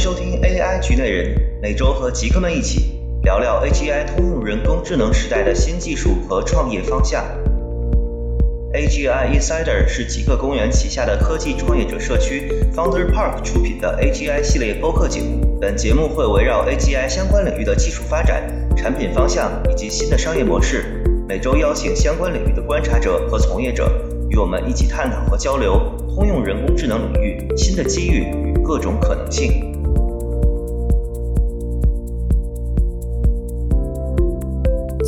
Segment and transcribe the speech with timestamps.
[0.00, 7.22] 收听 AI 局内人，每周和极客们一起聊聊 AGI 通用人工智能时代的新技术和创业方向。
[8.72, 15.58] AGI Insider 是极客公园旗下的科技创业者社区 Founder Park 出品的 AGI 系列播客节目。
[15.60, 18.42] 本节目会围绕 AGI 相关领域的技术发展、
[18.74, 23.92] 产品方向以及新的商业模式，每周邀请相关领域的观察者和从业者，
[24.30, 29.69] 与我们一起探讨和交流通用人工智能领域新的机遇与各种可能性。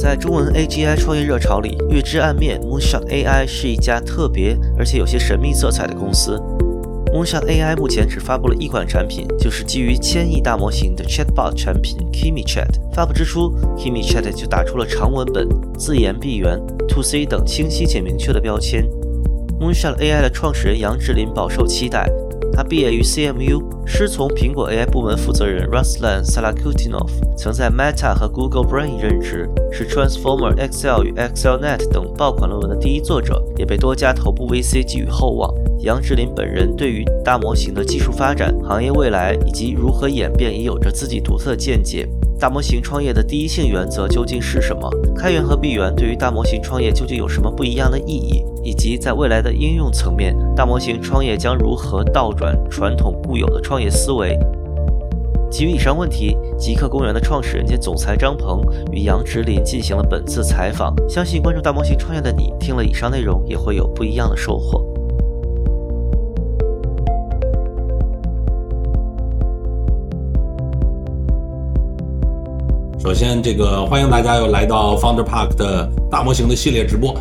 [0.03, 6.37] 在中文 AGI 创业热潮里，月之暗面 Moonshot AI 是一家特别而且有些神秘色彩的公司。
[7.15, 12.67] Moonshot AI 目前只发布了一款产品，就是基于千亿大模型的 Chatbot 产品 Kimi Chat。
[12.93, 15.49] 发布之初，Kimi Chat 就打出了长文本、
[15.79, 18.85] 自研闭源、To C 等清晰且明确的标签。
[19.61, 22.11] Moonshot AI 的创始人杨志林饱受期待。
[22.55, 34.85] 他毕业于 CMU，师从苹果 AI 部门负责人 Ruslan Salakutinov，曾在 Meta 和 Google Brain 任职，是 Transformer、Excel 与 ExcelNet 等爆款论文的第一作者，也被多家头部 VC
[34.85, 35.53] 寄予厚望。
[35.81, 42.09] 杨志林本人对于大模型的技术发展、行业未来以及如何演变，也有着自己独特的见解。
[42.43, 44.91] 大模型创业的第一性原则究竟是什么？
[45.15, 48.45] 开源和闭源对于大模型创业究竟有什么不一样的意义？
[48.65, 54.37] 以及在未来的应用层面，大模型创业将如何倒转传统固有的创业思维？
[55.53, 60.93] 基于以上问题，极客公园的创始人兼总裁张鹏与杨植林进行了本次采访。
[61.09, 64.85] 相信关注大模型创业的你，听了以上内容也会有不一样的收获。
[73.03, 77.13] 首先，这个欢迎大家又来到 Founder Park 的大模型的系列直播。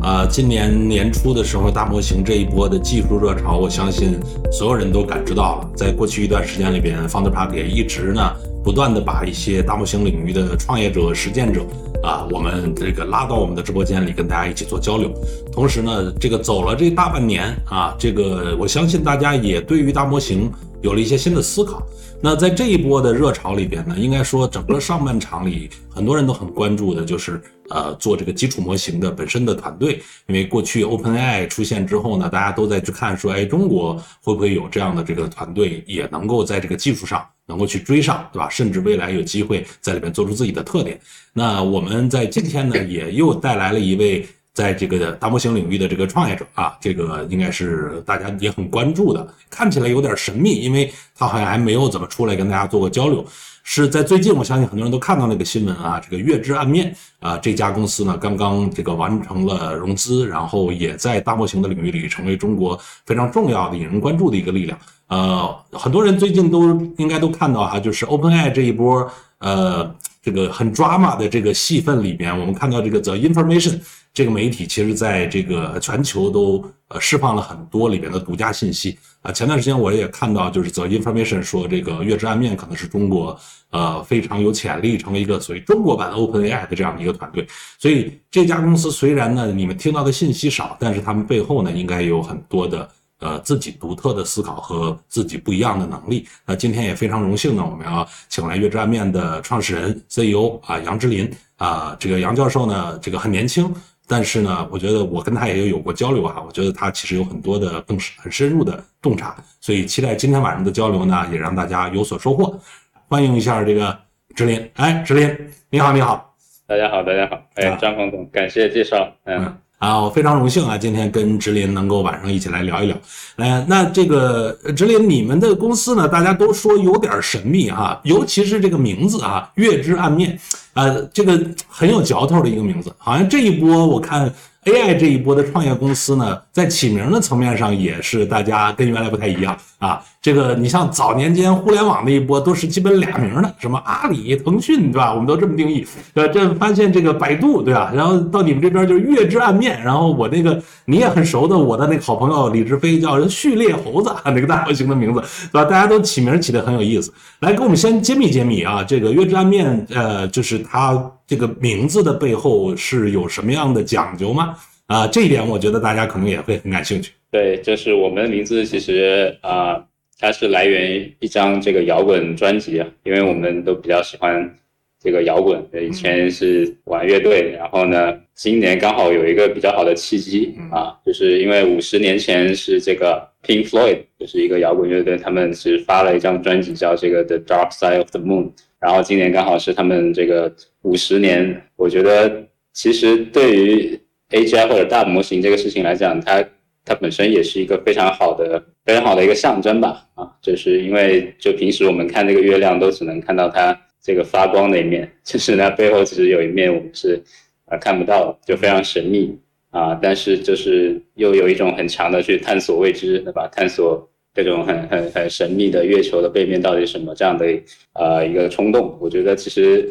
[0.00, 4.20] 啊，今年年初的时候，大模型这一波的技术热潮，我相信
[4.52, 5.70] 所有人都感知到了。
[5.74, 8.30] 在过去一段时间里边，Founder Park 也一直呢，
[8.62, 11.62] 不断的把一些大模型领域的创业者、实践者
[12.02, 15.10] 啊，我们这个拉到我们的直播间里，跟大家一起做交流。
[15.50, 20.52] 同时呢，这个走了这大半年啊，这个我相信大家也对于大模型
[20.82, 21.82] 有了一些新的思考。
[22.22, 30.02] 那在这一波的热潮里边呢，应该说整个上半场里，很多人都很关注的就是，呃，做这个基础模型的本身的团队。
[30.26, 38.50] 因为过去 OpenAI 出现之后呢，大家都在去看说，哎，中国会不会有这样的这个团队，也能够在这个技术上能够去追上，对吧？
[38.50, 41.00] 甚至未来有机会在里面做出自己的特点。
[41.32, 44.26] 那我们在今天呢，也又带来了一位。
[44.52, 53.24] 在这个大模型领域的这个创业者啊，这个应该是大家也很关注的，看起来有点神秘，因为他好像还没有怎么出来跟大家做过交流。
[53.62, 64.76] 是在最近，我相信很多人都看到那个新闻啊，这个月之暗面啊，这家公司呢刚刚这个完成了融资，然后也在大模型的领域里成为中国非常重要的、引人关注的一个力量。
[65.08, 73.78] 呃，很多人最近都应该都看到哈，就是 OpenAI 这一波呃这个很 drama 的这个戏份里边，我们看到这个 The Information。
[74.12, 79.30] 这个媒体其实在这个全球都呃释放了很多里边的独家信息啊。
[79.30, 83.38] 前段时间我也看到，就是 The Information 说这个月之暗面可能是中国
[83.70, 87.46] 呃非常有潜力成为一个所谓中国版 OpenAI 的这样的一个团队。
[87.78, 92.88] 所以这家公司虽然呢你们听到的信息少，但是他们背后呢应该有很多的
[93.20, 96.26] 呃自己独特的思考和自己不一样的能力。
[96.44, 103.72] 那今天也非常荣幸呢，我们要请来月之暗面的创始人 CEO 啊杨之林啊，这个杨教授呢这个很年轻。
[104.10, 112.58] 但是呢，我觉得我跟他也有有过交流哈，我觉得他其实有很多的更很深入的洞察，所以期待今天晚上的交流呢，也让大家有所收获。
[113.06, 113.96] 欢迎一下这个
[114.34, 116.34] 直林，哎，直林，你好，你好，
[116.66, 119.56] 大家好，大家好，哎，张总总，感谢介绍，嗯。
[119.80, 122.96] 啊，我非常荣幸啊，今天跟直林能够晚上一起来聊一聊。
[123.36, 130.38] 呃，那这个直林，你们的公司呢，大家都说有点神秘哈，尤其是这个名字啊，月之暗面，
[130.74, 134.32] 呃，这个很有嚼头的一个名字，好像这一波我看。
[134.66, 140.02] AI 这一波的创业公司呢，在起名的层面上也是大家跟原来不太一样啊。
[140.22, 145.12] 这个你像早年间互联网那一波都是基本俩名的，什么阿里、腾讯，对吧？
[145.14, 145.86] 我们都这么定义。
[146.12, 147.90] 呃，这发现这个百度，对吧？
[147.96, 149.82] 然后到你们这边就是月之暗面。
[149.82, 155.20] 然后我那个你也很熟的，我的那个好朋友李志飞叫序列猴子，那个大模型的名字，
[155.50, 155.64] 对吧？
[155.64, 157.10] 大家都起名起的很有意思。
[157.40, 161.10] 来，给我们先揭秘揭秘啊，这个月之暗面，呃，就是它。
[161.30, 164.52] 这个名字的背后是有什么样的讲究吗？
[164.86, 167.12] 啊，这一点我觉得大家可能也会很感兴趣。
[167.30, 169.80] 对，就是我们的名字其实啊，
[170.20, 174.54] 它是来源于一张这个摇滚专辑啊，因为我们都比较喜欢
[175.02, 193.98] 这个摇滚，以前是玩乐队，然后呢，今年刚好有一个比较好的契机啊，就是因为五十年前是这个 Pink Floyd，就是一个摇滚乐队，他们是发了一张专辑叫这个 The Dark Side of the Moon，然后今年刚好是他们这个五十年，我觉得其实对于
[194.30, 196.44] AGI 或者大模型这个事情来讲，它
[196.90, 203.80] 它本身也是一个非常好的、非常好的一个象征吧，啊，就是因为就平时我们看那个月亮都只能看到它。
[204.02, 207.22] 这个发光的一面，就是它背后其实有一面我们是
[207.66, 209.38] 啊看不到，就非常神秘
[209.68, 213.46] 啊，但是就是又有一种很强的去探索未知，对吧？
[213.52, 217.44] 探索这种很很很神秘的月球的背面到底什么这样的
[217.92, 219.86] 呃一个冲动，我觉得其实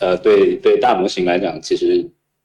[0.00, 2.04] 呃对对大模型来讲其实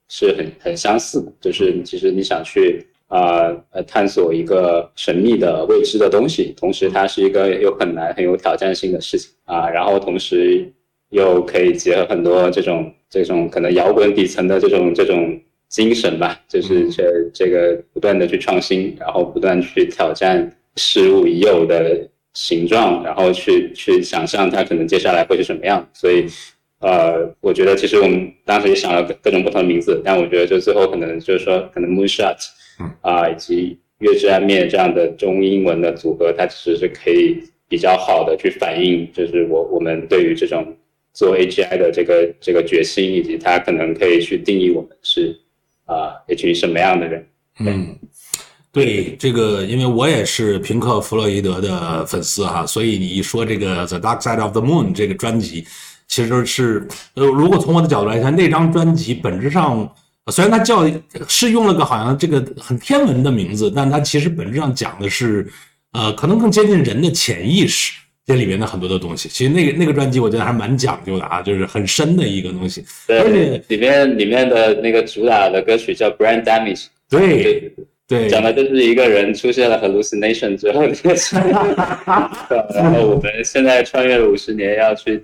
[0.09, 10.71] 是很很相似的，就是其实你想去啊呃探索一个神秘的未知的东西，同时它是一个又很难很有挑战性的事情啊，然后同时。
[11.11, 15.39] 又可以结合很多这种这种可能摇滚底层的这种这种
[15.69, 25.87] 精神吧，就是这这个不断的去创新，然后不断去挑战事物已有的形状，然后去去想象它可能接下来会是什么样。
[25.93, 26.25] 所以，
[26.81, 32.35] 呃，我觉得其实我们当时也想了各种不同的名字，但我觉得就最后可能就是说，可能 Moonshot
[33.01, 40.75] 啊以及月之暗面这样的中英文的组合，它其实是可以比较好的去反映，就是我我们对于这种。
[41.13, 45.35] 做 AGI 的这个这个决心，以及它可能可以去定义我们是
[45.85, 47.27] 啊一群什么样的人。
[47.59, 47.97] 嗯，
[48.71, 55.65] 对这个，因为我也是平克·弗洛伊德的粉丝哈，所以你一说这个《The Dark Side of the Moon》这个专辑，
[56.07, 59.91] 其实是呃，如果从我的角度来看，那张专辑本质上
[60.29, 60.85] 虽然它叫
[61.27, 65.47] 是用了个好像这个很天文的名字，但它其实本质上讲的是
[65.93, 67.93] 呃，可能更接近人的潜意识。
[68.25, 72.83] 这里面的很多的东西，其实那个那个专辑我觉得还蛮讲究的啊，就是很深的一个东西。
[73.07, 77.73] 对，而且里面里面的那个主打的歌曲叫《Brain Damage》，对
[78.05, 81.39] 对，讲的就是一个人出现了 hallucination 之后的事情。
[82.75, 85.23] 然后我们现在穿越了五十年，要去。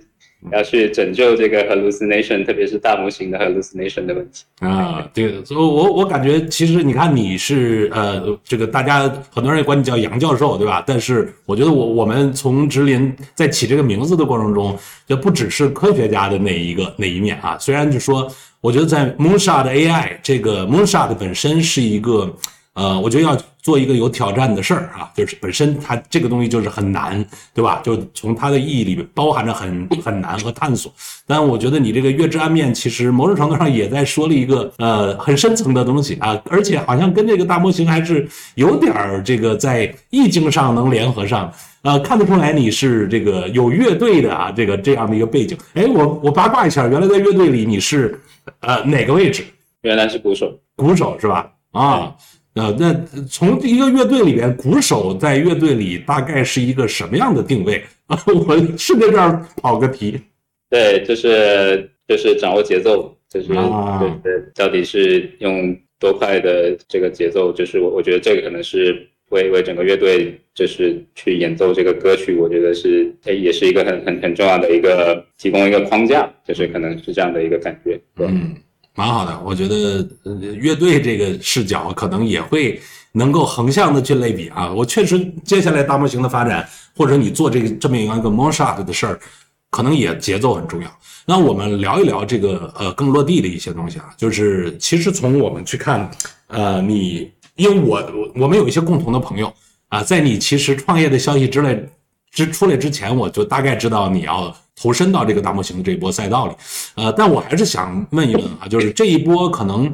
[0.52, 5.08] 要去拯救这个 hallucination，特别是大模型的 hallucination 的问题啊。
[5.14, 10.82] 对，所以我我感觉其实你看你是呃这个大家很多人也管你叫杨教授对吧？
[10.86, 14.76] 但是我觉得我我们从直林在起这个名字的过程中，
[15.06, 17.56] 就不只是科学家的那一个那一面啊。
[17.58, 18.30] 虽然就说，
[18.60, 22.34] 我觉得在 Moonshot AI 这个 Moonshot 本身是一个。
[22.76, 27.24] 呃，我觉得要做一个有挑战的事儿啊，就是本身它这个东西就是很难，
[27.54, 27.80] 对吧？
[27.82, 30.92] 就从它的意义里面包含着很 很难和探索。
[31.26, 41.50] 但我觉得你这个月之暗面其实某种程度上也在说了一个呃很深层的东西啊，而且好像跟这个大模型还是有点儿这个在意境上能联合上。
[41.84, 45.56] 呃，看得出来你是这个有乐队的啊，这个这样的一个背景。
[45.72, 48.20] 哎，我我八卦一下，原来在乐队里你是
[48.60, 49.42] 呃哪个位置？
[49.80, 51.50] 原来是鼓手，鼓手是吧？
[51.72, 52.14] 啊。
[52.54, 52.94] 呃，那
[53.28, 58.16] 从一个乐队里边，鼓手在乐队里大概是一个什么样的定位啊？
[58.46, 60.20] 我顺着这儿跑个题。
[60.70, 67.52] 对，就是就是掌握节奏，就是对对，到底是用多快的这个节奏？
[67.52, 78.00] 就是我我觉得这个可能是为为整个乐队就是去演奏这个歌曲，我觉得是诶也是一个很很很重要的一个提供一个框架，就是可能是这样的一个感觉。
[78.18, 78.54] 嗯。
[78.96, 80.08] 蛮好的，我觉得
[80.54, 82.80] 乐队这个视角可能也会
[83.10, 84.72] 能够横向的去类比啊。
[84.72, 89.18] 我确实，接下来大模型的发展，或者你做这个这么一个 moonshot 的事儿，
[89.70, 90.88] 可能也节奏很重要。
[91.26, 96.08] 那我们聊一聊这个呃更落地的一些东西啊，就是其实从我们去看，
[96.46, 98.00] 呃，你因为我
[98.36, 99.52] 我们有一些共同的朋友
[99.88, 101.84] 啊，在你其实创业的消息之类
[102.30, 104.56] 之出来之前，我就大概知道你要。
[104.76, 106.54] 投身到这个大模型的这一波赛道里，
[106.94, 109.92] 呃，但我还是想问一问啊，就是这一波可能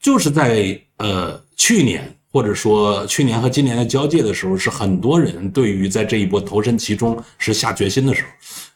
[0.00, 8.28] 就是在呃去年或者说去年和今年的交界的时候，是很多人对于在这一波投身其中是下决心的时候。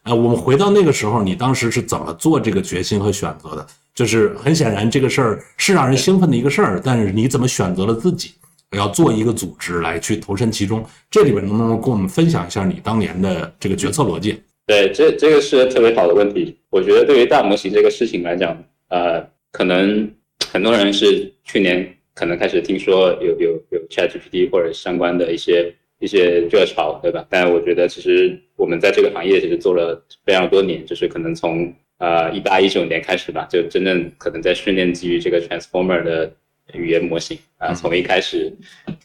[0.05, 3.67] 呃，我们回到那个时候，你当时是怎么做这个决心和选择的？
[3.95, 8.35] 就是很显然这个事儿是让人兴奋的一个事儿，但是你怎么选择了自己
[8.73, 10.85] 要做一个组织来去投身其中？
[11.11, 14.41] 这里边能不能跟我们分享一下你当年的这个决策逻辑？
[14.67, 16.57] 对，这这个是特别好的问题。
[16.71, 20.11] 我觉得对于大模型这个事情来讲，呃，可能
[20.51, 27.25] 很多人是去年可能开始听说有有有 ChatGPT 或者相关的一些一些热潮，对吧？
[27.31, 36.33] 但我觉得其实我们在这个行业其实做了非常多年，就是可能从呃一八一九年开始吧，就真正可能在训练基于这个 Transformer 的
[36.75, 38.53] 语言模型啊，从一开始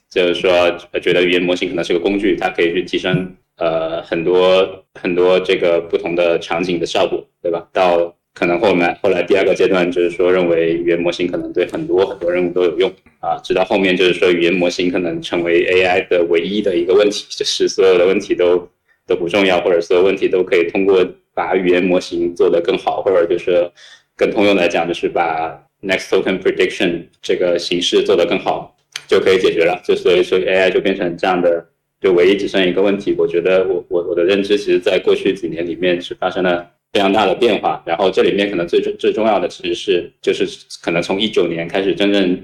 [0.09, 3.31] 就是说觉得语言模型可能是个工具，它可以去提升。
[3.61, 7.67] 呃，很多很多这个不同的场景的效果，对吧？
[7.71, 18.67] 到可能后面后来第二个阶段就是说认为语言模型可能对很多很多任务都有用啊，直到后面就是说语言模型可能成为 AI 的唯一的一个问题，就是所有的问题都
[19.05, 23.69] 都不重要，或者所有问题都可以通过把语言模型做得更好，或者就是
[24.17, 28.75] 更通用来讲，就是把 next token prediction 这个形式做得更好
[29.07, 29.79] 就可以解决了。
[29.83, 31.63] 就所以说 AI 就变成这样的，
[32.01, 33.15] 就唯一只剩一个问题。
[33.17, 36.69] 我觉得我我我的认知其实在过去几年里面是发生了。
[36.93, 40.45] 非常大的变化，然后这里面可能最最重要的其实是就是
[40.81, 42.37] 可能从一九年开始真正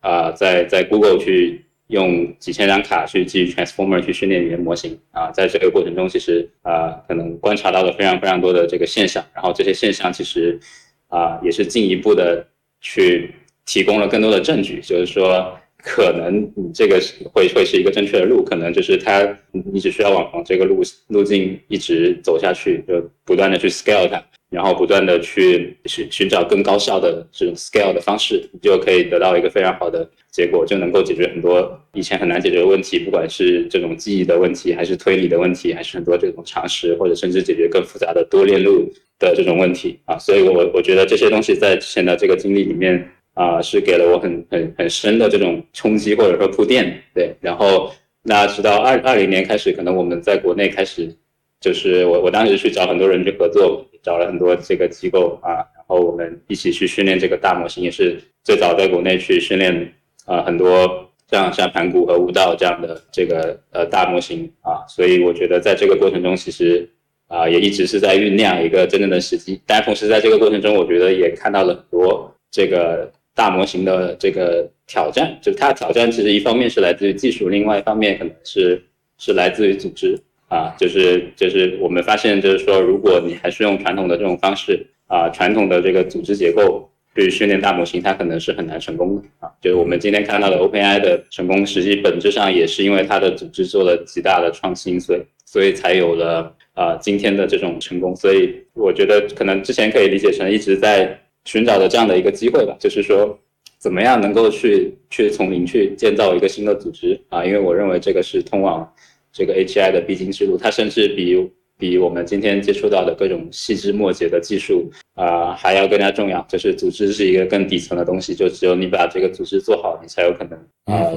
[0.00, 10.58] 啊在在 Google 去用几千张卡去基于 Transformer 去训练语言模型啊，在这个过程中其实啊可能观察到了非常非常多的这个现象，然后这些现象其实
[11.06, 12.44] 啊也是进一步的
[12.80, 13.32] 去
[13.64, 15.56] 提供了更多的证据，就是说。
[15.84, 17.00] 可能你这个
[17.32, 43.10] 会会是一个正确的路，可能就是它，你只需要往往这个路路径一直走下去，就不断的去 scale 它，然后不断的去寻寻找更高效的这种 scale 的方式，你就可以得到一个非常好的结果，就能够解决很多以前很难解决的问题，不管是这种记忆的问题，还是推理的问题，还是很多这种常识，或者甚至解决更复杂的多链路的这种问题啊，所以我我觉得这些东西在之前的这个经历里面。
[43.34, 47.34] 啊，是给了我很很很深的这种冲击或者说铺垫，对。
[47.40, 47.90] 然后
[48.22, 51.10] 那直到二二零年开始，可能我们在国内开始，
[51.58, 59.92] 就是我我当时去找很多人去合作，找了很多这个机构啊，然后我们一起去训练这个大模型，也是最早在国内去训练
[60.26, 64.84] 啊很多像像盘古和悟道这样的这个呃大模型啊。
[64.86, 66.86] 所以我觉得在这个过程中，其实
[67.28, 69.58] 啊也一直是在酝酿一个真正的时机。
[69.66, 73.10] 但同时在这个过程中，我觉得也看到了很多这个。
[73.34, 78.82] 大模型的这个挑战，就是它的挑战，其实一方面是来自于技术，另外一方面可能是
[79.16, 89.50] 是来自于组织啊，就是就是我们发现，就是说，如果你还是用传统的这种方式啊，传统的这个组织结构去训练大模型，它可能是很难成功的啊。
[89.62, 98.14] 就是我们今天看到的 OpenAI 的成功，实际本质上也是因为它的组织做了极大的创新，所以所以才有了啊今天的这种成功。
[98.14, 101.18] 所以我觉得可能之前可以理解成一直在。
[101.44, 103.38] 寻找的这样的一个机会吧，就是说，
[103.78, 107.44] 怎么样能够去去从零去建造一个新的组织啊？
[107.44, 108.88] 因为我认为这个是通往
[109.32, 116.40] 这个 AGI 的必经之路，它甚至比比我们今天接触到的各种细枝末节的技术啊还要更加重要。
[116.48, 121.10] 就是组织是一个更底层的东西，就只有你把这个组织做好，你才有可能啊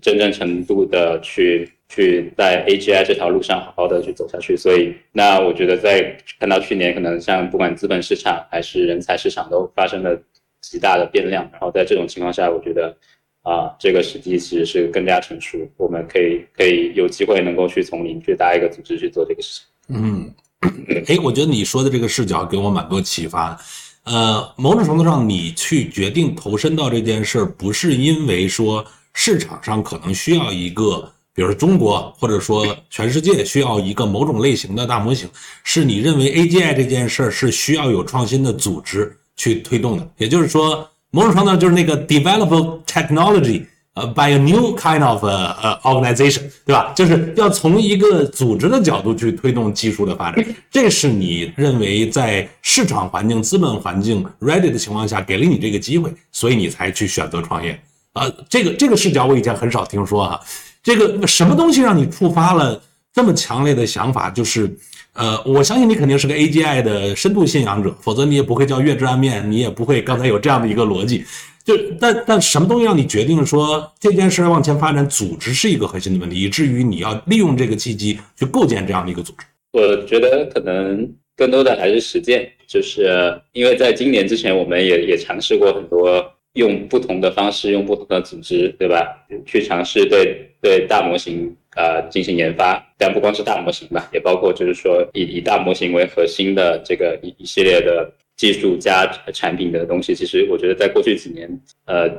[0.00, 1.70] 真正程度的去。
[1.94, 10.18] 去在 AGI 这条路上好好的去走下去，所以那我觉得在看到去年可能像不管资本市场还是人才市场都发生了
[10.62, 12.96] 极大的变量，然后在这种情况下，我觉得
[13.42, 19.94] 啊这个时机其实是更加成熟，我们可以可以有机会能够去从零去搭一个组织去做这个事情。
[19.94, 20.34] 嗯，
[21.08, 23.60] 哎，我觉得你说的这个视角给我蛮多启发。
[24.04, 28.82] 呃，某种程度上，你去决定投身到这件事，不是因为说
[29.12, 31.11] 市场上可能需要一个。
[31.34, 35.26] 比如说中国，或者说全世界需要一个某种类型的大模型，
[35.64, 40.06] 是你认为 AGI 这件事儿是需要有创新的组织去推动的。
[40.18, 46.92] 也就是说，某种程度上就是那个 develop technology，呃，by a new kind of 呃 organization，对吧？
[46.94, 50.44] 就是要从一个组织的角度去推动技术的发展。
[50.70, 57.82] 这是你认为在市场环境、资本环境 ready 的情况下，给了你这个机会，所以你才去选择创业。
[58.12, 60.38] 呃，这个这个视角我以前很少听说哈。
[60.82, 64.28] 这个什么东西让你触发了这么强烈的想法？
[64.30, 64.68] 就是，
[65.12, 71.24] 呃，我相信你肯定是个 AGI 的深度信仰者，否则你也不会叫月之暗面，你也不会刚才有这样的一个逻辑。
[71.64, 79.46] 就但但什么东西让你决定说这件事往前发展，组织是一个核心的问题，以至于你要利用这个契机去构建这样的一个组织？
[79.72, 86.24] 我觉得可能更多的还是实践，就是因为在今年之前，我们也也尝试过很多。
[86.54, 89.24] 用不同的方式，用不同的组织，对吧？
[89.46, 100.14] 去尝试对对大模型呃进行研发，但不光是大模型吧，也包括就是说以以大模型为核心的这个一一系列的技术加产品的东西。
[100.14, 101.48] 其实我觉得在过去几年，
[101.86, 102.10] 呃，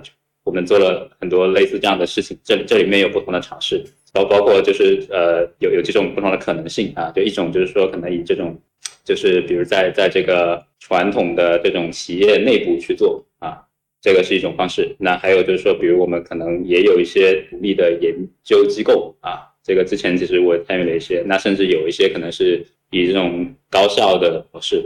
[0.43, 2.35] 我们做了很多类似这样的事情。
[2.43, 7.11] 这这里面有不同的尝试，包包括就是呃有有几种不同的可能性啊。
[7.15, 8.59] 就一种就是说可能以这种
[9.03, 13.63] 就是比如在在这个传统的这种企业内部去做啊。
[14.03, 24.83] 这个是一种方式，那还有就是说，比如我们可能也有一些独立的研究机构啊，这个之前其实我参与了一些，那甚至有一些可能是以这种高效的模式，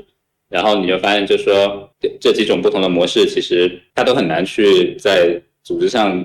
[0.50, 6.24] 然后你就发现就是说，这几种不同的模式其实它都很难去在组织上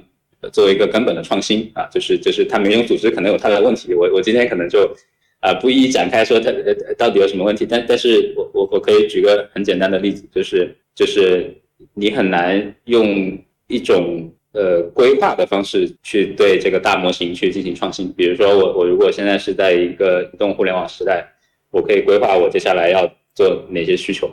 [0.52, 4.94] 做一个根本的创新啊，就是就是它每种组织可能有它的问题，我我今天可能就
[5.40, 6.52] 啊不一一展开说它
[6.98, 11.50] 到底有什么问题，但但是我我我可以举个很简单的例子，就是就是
[11.94, 18.12] 你很难用一种呃规划的方式去对这个大模型去进行创新。
[18.12, 21.26] 比如说我我如果现在是在一个移动互联网时代，
[21.70, 24.30] 我可以规划我接下来要做哪些需求，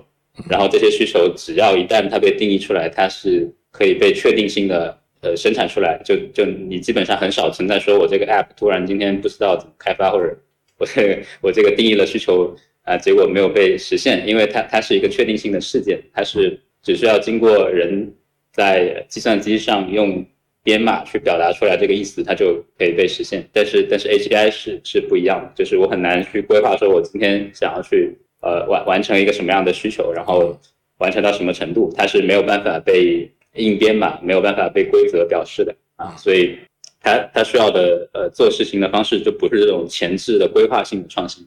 [0.50, 4.98] 然后这些需求只要一旦它被定义出来，它是可以被确定性的。
[5.22, 10.34] 呃，生产出来就就你基本上很少存在说我这个 app 突然今天不知道怎么开发，或者
[10.78, 16.58] 我这个我这个定义了需求啊，结果没有被实现，因为它它是一个确定性的事件，它是
[16.90, 18.12] 只需要经过人
[18.52, 20.26] 在计算机上用
[20.64, 23.48] 编码去表达出来这个意思，它就可以被实现。
[23.54, 30.60] 但是但是 AGI 是是不一样的，就是我很难去规划说我今天想要去呃完完成一个什么样的需求，然后
[30.98, 33.30] 完成到什么程度，它是没有办法被。
[33.56, 36.56] 硬编码没有办法被规则表示的啊，所以
[37.02, 41.44] 它它需要的呃做事情的方式就不是这种前置的规划性的创新，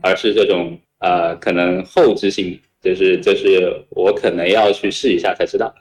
[0.00, 5.72] 而是这种呃可能后置性，就是就是我可能要去试一下才知道，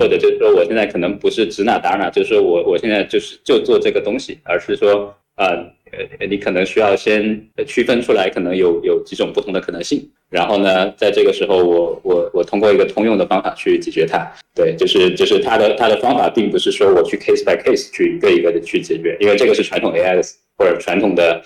[0.00, 5.76] 或者就是说我现在可能不是指哪打哪，就是说我我现在就是就做这个东西，而是说呃。
[5.90, 14.30] 呃，你可能需要先区分出来，可能有有几种不同的可能性，然后呢，在这个时候，我我我通过一个通用的方法去解决它。
[14.54, 20.20] 对，就是就是它的它的方法，并不是说我去 case by case 去一个一个的去解决，因为这个是传统 AI 的
[20.58, 21.40] 或者传统的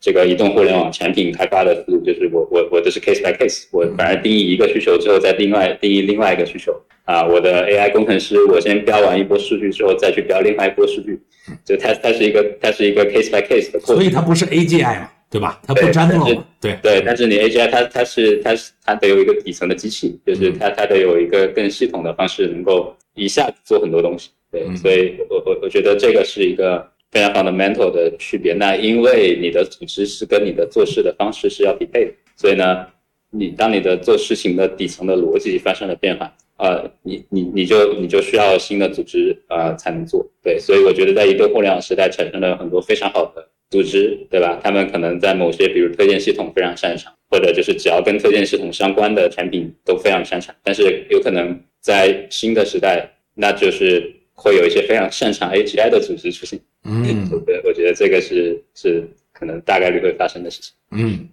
[0.00, 6.72] 这个移动互联网产品开发的思路，就是我我我这是 case by case，我反而定义一个需求之后，再另外定义另外一个需求。
[7.04, 11.18] 啊，我的 AI 工程师，我先标完一波数据之后，再去标另外一波数据，
[11.64, 15.58] 就它它是一个它是一个 case by case 的所以它不是 AGI 嘛，对吧？
[15.66, 16.26] 它不粘漏，
[16.60, 17.02] 对对。
[17.04, 24.28] 但是你 AGI 它它是它是它得有一个底层的机器，就是它它得有一个更系统的方式，能够一下子做很多东西。
[24.52, 28.54] 对，所以我我我觉得这个是一个非常 fundamental 的区别。
[28.54, 32.86] 那因为你的组织是跟你的做事的方式是要匹配的，所以呢，
[33.30, 36.32] 你当你的做事情的底层的逻辑发生了变化。
[36.58, 44.58] 呃，你你你就你就需要新的组织啊才能做，对，所以我觉得在移动互联网时代产生了很多非常好的组织，对吧？
[44.60, 56.58] 他们可能在某些比如推荐系统非常擅长，或者就是只要跟推荐系统相关的产品都非常擅长，但是有可能在新的时代，那就是会有一些非常擅长 AGI 的组织出现。
[56.84, 60.72] 嗯，对，我觉得这个是是可能大概率会发生的事情。
[60.92, 61.28] 嗯，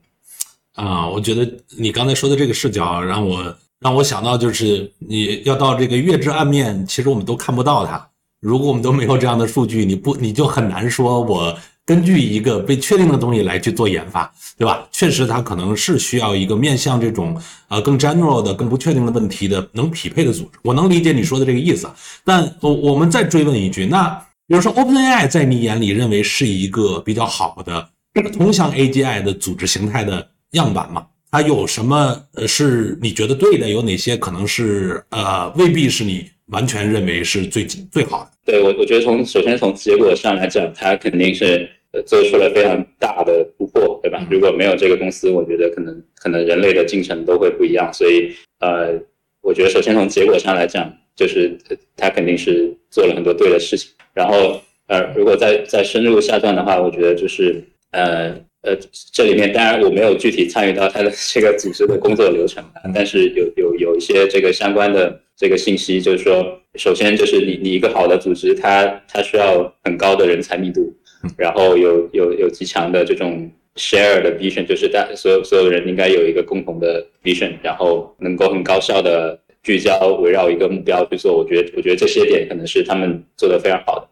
[0.73, 3.55] 啊，我觉得你刚才说的这个视角让我。
[3.77, 8.09] 让我想到，就是你要到这个月之暗面，其实我们都看不到它。
[8.39, 11.55] 如果我们都没有这样的数据，你不你就很难说，我
[11.85, 14.87] 根据一个被确定的东西来去做研发，对吧？
[14.91, 20.57] 确实，它可能是需要一个面向这种呃更 general 的、更不确定的问题的能匹配的组织。
[20.63, 21.87] 我能理解你说的这个意思，
[22.23, 24.09] 但我我们再追问一句，那
[24.47, 31.05] 比如说 OpenAI 在你眼里认为是一个比较好的这个通向 AGI 的组织形态的样板吗？
[31.29, 33.69] 它有什么呃是你觉得对的？
[33.69, 38.31] 有哪些可能是呃未必是你完全认为是最最好的？
[38.45, 41.69] 对我，我觉得从首先从结果上来讲，它肯定是
[42.05, 44.25] 做出了非常大的突破，对吧？
[44.29, 47.91] 如果没有这个公司，我觉得可能可能人类的进程都会不一样。
[47.93, 48.93] 所以呃，
[49.41, 51.57] 我觉得首先从结果上来讲，就是
[51.95, 53.91] 它肯定是做了很多对的事情。
[54.13, 58.35] 然后呃，如果再再深入下段的话，我觉得就是呃。
[58.67, 58.75] 呃，
[59.13, 70.93] 这里面当然我没有具体参与到他的这个组织的工作流程，但是有有有一些这个相关的这个信息，就是说，首先就是你你一个好的组织，它它需要很高的人才密度，
[71.37, 81.37] 然后有有有极强的这种 share 的 vision，就是大所有所有人应该有一个共同的 vision，然后能够很高效的聚焦围绕一个目标去做。
[81.37, 84.07] 我觉得我觉得这些点可能是他们做的非常好的。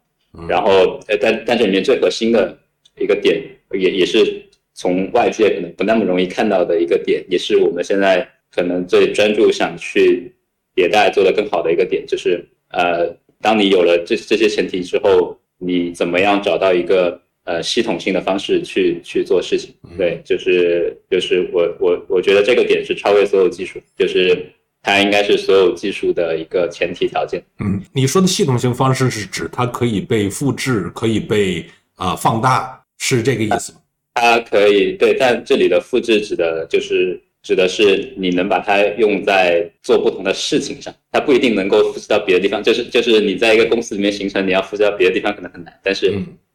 [0.48, 2.58] 然后呃，但但这里面最核心的
[3.00, 3.42] 一个点。
[3.76, 4.40] 也也是
[4.76, 10.32] 从外界可能不那么容易看到的一个点，也是我们现在可能最专注想去
[10.76, 19.74] 迭代做得更好的一个点，就是呃，当你有了这这些前提之后，你怎么样找到一个呃系统性的方式去去做事情？
[19.98, 24.46] 对，就是就是我我我觉得这个点是超越所有技术，就是
[24.82, 27.44] 它应该是所有技术的一个前提条件。
[27.60, 32.80] 嗯，你说的系统性方式是指它可以被复制，可以被啊放大。
[33.00, 33.80] 是这个意思吗？
[34.14, 42.64] 它可以对，但这里的复制指的就是指的是你能把它用在做不同的事情上，它不一定能够复制到别的地方。
[42.64, 46.12] 就是就是你在一个公司里面形成，你要复制到别的地方可能很难，但是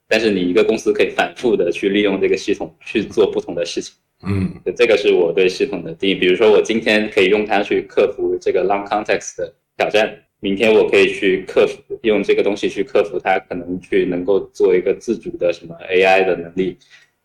[0.08, 3.94] 但是你一个公司可以反复的去利用这个系统去做不同的事情。
[4.26, 6.14] 嗯，这个是我对系统的定义。
[6.14, 10.18] 比如说我今天可以用它去克服这个 long context 的挑战。
[10.40, 16.78] 明天我可以去克服，用这个东西去克服它，可能去能够做一个自主的什么 AI 的能力，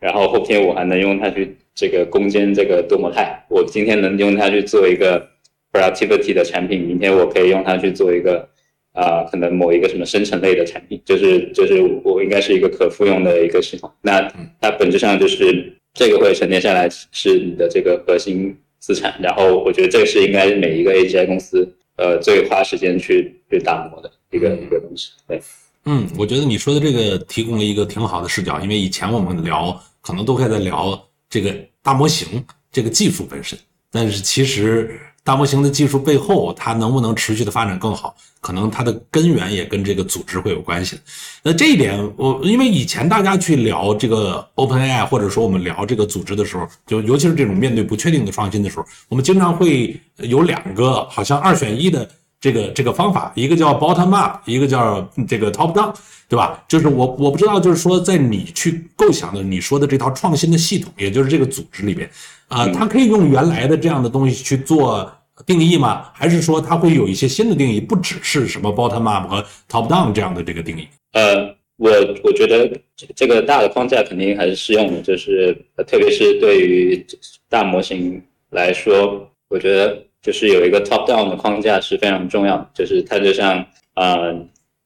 [0.04, 3.42] 然后后天我还能用它去这个攻坚这个多模态。
[3.50, 5.26] 我今天能用它去做一个
[5.72, 8.46] productivity 的产品，明天我可以用它去做一个
[8.92, 13.90] 啊，可能某一个什么生成类的产品，就是就是我应该是一个可复用的一个系统。
[14.02, 19.16] 那它本质上就是这个会沉淀下来是你的这个核心资产。
[19.22, 25.12] 然后我觉得这个是应该每一个 AGI 公司呃最花时间去去打磨的一个一个东西。
[25.30, 25.40] 对。
[25.86, 30.98] 嗯，我觉得你说的这个提供了一个挺好的视角，因为以前我们聊可能都还在聊
[31.30, 33.60] 这个大模型这个技术本身，
[33.92, 40.98] 但是其实大模型的技术背后，它能不能持续的发展更好，可能它的根源也跟这个组织会有关系。
[41.44, 52.10] 那这一点，我因为以前大家去聊这个 OpenAI，或者说我们聊这个组织的时候，就尤其是这种面对不确定的创新的时候，我们经常会有两个好像二选一的。
[52.44, 55.96] 这个这个方法，一个叫 bottom up，一个叫这个 top down，
[56.28, 56.62] 对吧？
[56.68, 62.10] 就是我我不知道，就是说在你去构想的你说的这套创新的系统，也就是这个组织里边，
[62.50, 65.10] 啊，它可以用原来的这样的东西去做
[65.46, 66.10] 定义吗？
[66.14, 70.86] 还是说它会有一些新的定义，不只是什么 bottom up 和 top down 这样的这个定义？
[71.14, 71.90] 呃，我
[72.26, 72.70] 我觉得
[73.16, 77.08] 这个大的框架肯定还是适用的，就是特别是对于
[77.48, 80.04] 大模型来说，我觉得。
[80.24, 83.64] 就是有一个 top down 的框架是非常重要的，就是它就像
[83.96, 84.34] 呃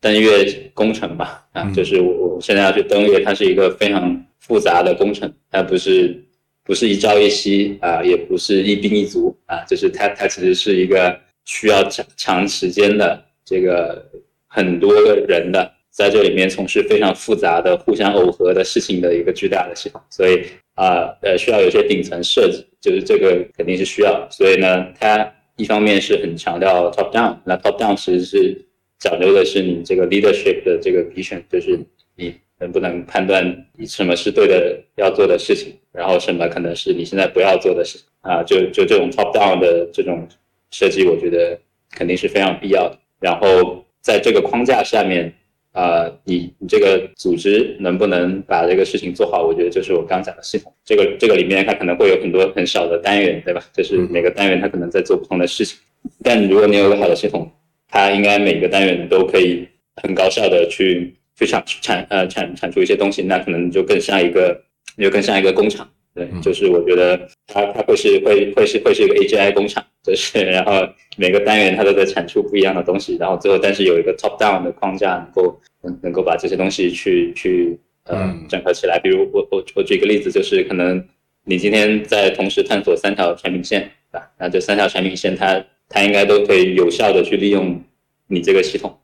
[0.02, 6.26] 登月工程吧，啊，就是我我现在要去登月，它是一个非常复杂的工程，它不是
[6.64, 14.04] 不是一朝一夕啊，也不是一兵一卒啊，就是它它其实是一个需要长长时间的这个
[14.48, 20.46] 很多个人的在这里面从事非常复杂的互相耦合的事情的一个巨大的系统，所以。
[20.78, 24.28] 啊，呃，需要有些顶层设计，就是这个肯定是需要。
[24.30, 28.66] 所以呢，它一方面是很强调 top down，那 top down 其实是
[29.00, 31.80] 讲究的是你这个 leadership 的这个 vision，就是
[32.16, 40.28] 你能不能判断你什么是对的要做的事情，然后什么可能是你现在不要做的事情啊，就就这种 top down 的这种
[40.70, 43.00] 设计，我觉得肯定是非常必要的。
[43.20, 45.34] 然后在这个框架下面。
[45.78, 49.44] 啊，你你这个组织能不能把这个事情做好？
[49.46, 53.64] 我觉得就是我刚讲的系统，这个这个里面它可能会有很多很小的单元，对吧？
[53.72, 55.78] 就是每个单元它可能在做不同的事情。
[56.24, 57.52] 但如果你有个好的系统，
[57.88, 59.68] 它应该每个单元都可以
[60.02, 64.60] 很高效的去去产产呃产产出一些东西，那可能就更像一个
[64.98, 65.88] 就更像一个工厂。
[66.18, 70.72] 对，就是我觉得它它会是会会是会是一个 AGI 工厂，就是然后
[71.16, 78.98] 每个单元它都在产出不一样的东西，然后最后但是有一个 top down 的框架能够能能够把这些东西去去呃整合起来。
[78.98, 81.06] 比如我我我举个例子，就是可能
[81.46, 84.32] 你今天在同时探索三条产品线，对吧？
[84.40, 87.80] 那这三条产品线它它应该都可以有效的去利用
[88.26, 88.98] 你这个系统，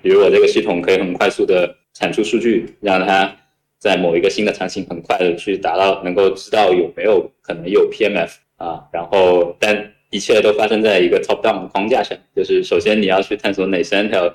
[0.00, 3.36] 比如我这个系统可以很快速的产出数据，让它。
[3.78, 14.34] 在某一个新的场景，很快的去达到能够知道有没有可能有 PMF 啊，然后但一切都发生在一个 top down 的框架下，就是首先你要去探索哪三条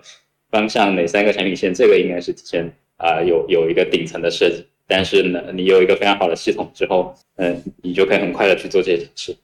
[0.51, 4.65] 方向，哪三个产品线，这个应该是提前啊有有一个顶层的设计。
[4.91, 9.35] 但是呢，你有一个非常好的系统之后，嗯，你就可以很快的去做这些尝试。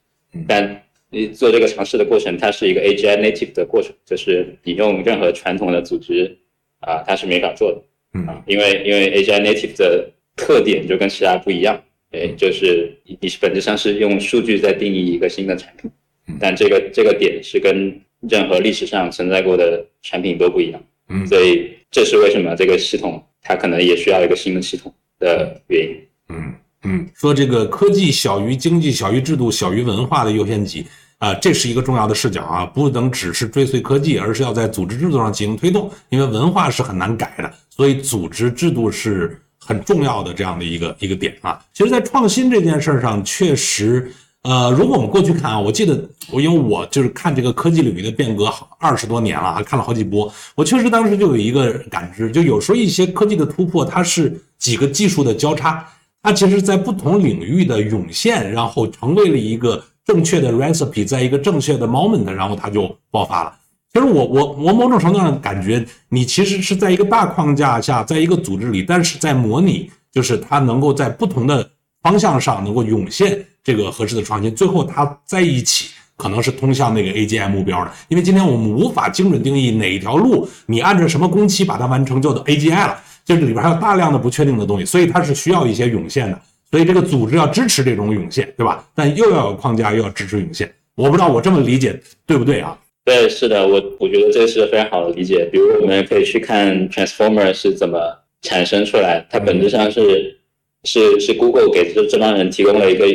[0.46, 6.36] 但你做这个尝试的过程，它是一个 AGI native 的过程，就是你用任何传统的组织
[6.80, 7.80] 啊，它是没法做的。
[8.26, 11.80] 啊，因为因为 AGI native 的特点就跟其他不一样，
[12.12, 15.90] 哎，就是你本质上是用数据在定义一个新的产品，
[16.38, 25.96] 但这个这个点是跟任何历史上存在过的产品都不一样，嗯，所以这是为什么这个系统它可能也需要一个新的系统的原因，
[26.28, 30.86] 嗯嗯，说这个科技小于经济小于制度小于文化的优先级。
[31.18, 35.90] 啊，这是一个重要的视角啊，不能只是追随科技，而是要在组织制度上进行推动。
[36.10, 41.60] 因为文化是很难改的，所以组织制度是很重要的这样的一个一个点啊。
[41.74, 44.10] 其实，在创新这件事上，确实，
[44.42, 55.86] 呃，如果我们过去看啊，我记得我因为我就是看这个科技领域的变革好二十多年了，还看了好几波，我确实当时就有一个感知，就有时候一些科技的突破，它是几个技术的交叉，
[56.22, 59.84] 它其实在不同领域的涌现，然后成为了一个。
[60.06, 63.52] 正确的 recipe 在一个正确的 moment，然后它就爆发了。
[63.96, 71.66] 其实我我我某种程度上感觉，你其实是在一个大框架下，在一个组织里，但是在模拟，就是它能够在不同的
[72.02, 77.90] 方向上能够涌现这个合适的创新，最后它在一起可能是通向那个 AGI 目标的。
[78.08, 83.00] 因为今天我们无法精准定义哪一条路，你按照什么工期把它完成，就 AGI 了。
[83.24, 86.38] 就是里边还有大量的不确定的东西，所以它是需要一些涌现的。
[86.70, 88.84] 所以这个组织要支持这种涌现，对吧？
[88.94, 90.70] 但又要有框架，又要支持涌现。
[90.96, 92.76] 我不知道我这么理解对不对啊？
[93.06, 95.48] 对，是的，我我觉得这是非常好的理解。
[95.52, 97.98] 比如我们可以去看 Transformer 是怎么
[98.42, 100.36] 产生出来，它本质上是
[100.82, 103.06] 是是 Google 给这这帮人提供了一个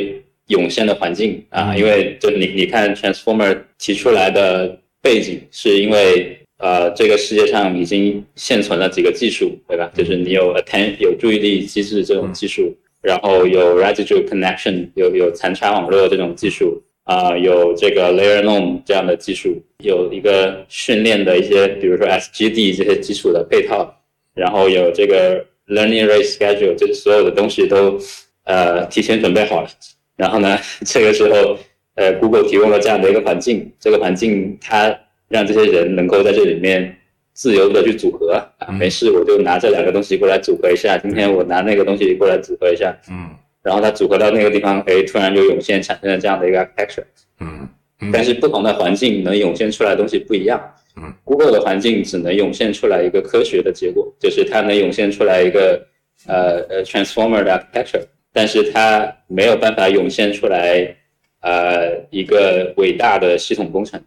[0.47, 9.91] 涌现的环境啊，因为就你你看 Transformer 提出来的背景，是因为呃这个世界上已经现存了几个技术，对吧？
[9.93, 23.93] 就是你有 attention 有注意力机制这种技术，然后有 residual connection 有有残差网络这种技术啊，有这个 layer Norm 这样的技术，有一个训练的一些，比如说 SGD 这些基础的配套，
[24.33, 27.99] 然后有这个 learning rate schedule，就是所有的东西都
[28.43, 29.69] 呃提前准备好了。
[30.15, 31.57] 然后呢，这个时候，
[31.95, 34.95] 呃，Google 提供了这样的一个环境，这个环境它
[35.27, 36.95] 让这些人能够在这里面
[37.33, 43.29] 自由的去组合啊，没事我就拿这两个东西过来组合一下，今天我拿那个东西过来组合一下，嗯
[43.63, 47.05] 然后它组合到那个地方，哎，突然就涌现产生了这样的一个 architecture。
[47.39, 47.67] 嗯
[48.11, 50.59] 但是不同的环境能涌现出来的东西不一样。
[50.97, 55.85] 嗯，Google 的环境只能涌现出来一个科学的结果，就是它能涌现出来一个
[56.25, 58.01] 呃呃 transformer 的 architecture，
[58.33, 60.95] 但是它没有办法涌现出来
[61.41, 64.03] 呃一个伟大的系统工程，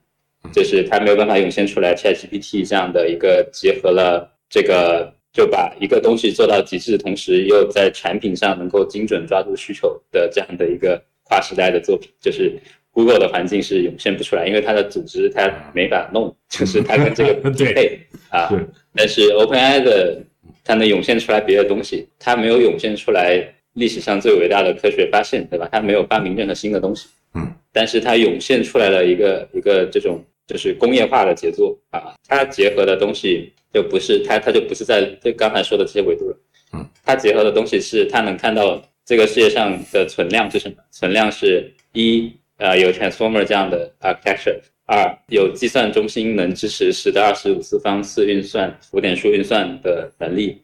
[0.53, 12.57] 就是它没有办法涌现出来 ChatGPT 这样的一个结合了这个就把一个东西做到极致，同时又在产品上能够精准抓住需求的这样的一个跨时代的作品，就是
[12.93, 17.99] Google 的环境是涌现不出来，因为它的组织它没法弄， 就是它跟这个 不匹配
[18.31, 18.49] 啊。
[18.49, 18.61] 对
[18.95, 20.23] 但是 OpenAI 的
[20.63, 25.69] 它能涌现出来别的东西，它没有涌现出来历史上最伟大的科学发现，对吧？
[25.73, 36.37] 它没有发明任何新的东西，嗯，但是它涌现出来了一个一个这种就是工业化的杰作啊，它结合的东西就不是它它就不是在这刚才说的这些维度了，
[36.73, 44.61] 嗯，它结合的东西是它能看到这个世界上的存量是什么，存量是一呃有 transformer 这样的 architecture。
[44.87, 50.61] 二有计算中心能支持十的二十五次方次运算、浮点数运算的能力。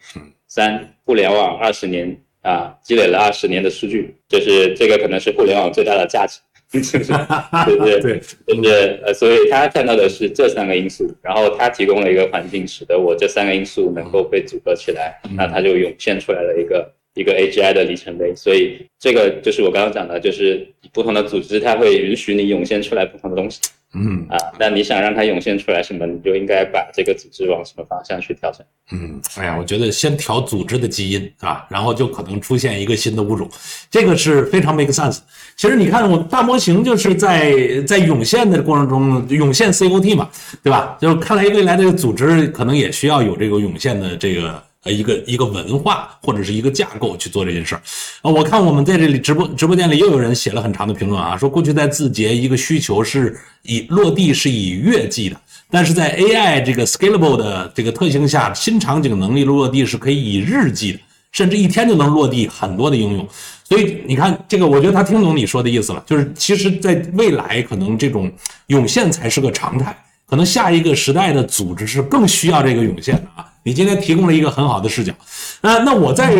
[0.46, 6.38] 三互联网二十年啊，积累了二十年的数据，就是这个可能是互联网最大的价值，
[6.70, 8.00] 就是对不对？
[8.00, 18.32] 对，就是呃，所以他看到的是这三个因素，然后他提供了一个环境，使得我这三个因素能够被组合起来，那他就涌现出来了一个一个 AGI 的里程碑。
[18.36, 23.60] 所以这个就是我刚刚讲的，就是不同的组织，它会允许你涌现出来不同的东西
[23.94, 24.36] 嗯啊。
[24.58, 28.64] 那你想让它涌现出来什么，你就应该把这个组织往什么方向去调整。
[28.92, 33.48] 嗯，哎呀，我觉得先调组织的基因啊，然后就可能出现一个新的物种，
[33.90, 35.18] 这个是非常 make sense。
[35.56, 40.28] 其实你看，我大模型就是在在涌现的过程中涌现 COT 嘛，
[40.62, 40.96] 对吧？
[41.00, 47.82] 就是看来未来这个组织可能也需要有这个涌现的这个呃一个一个文化或者是一个架构去做这件事儿。
[48.22, 55.40] 啊，我看我们在这里直播直播间里又有人写了很长的评论啊，说过去在字节一个需求是以落地是以月计的。
[55.72, 60.98] 但是在 AI 这个 scalable 的这个特性下，新场景能力落地是可以以日计的，
[61.30, 63.28] 甚至一天就能落地很多的应用。
[63.64, 68.32] 所以你看，这个我觉得他听懂你说的意思了，就是其实在未来可能这种
[68.66, 73.46] 涌现才是个常态，可能下一个时代的组织是更需要这个涌现的啊。
[73.62, 75.12] 你今天提供了一个很好的视角，
[75.60, 76.34] 那那我再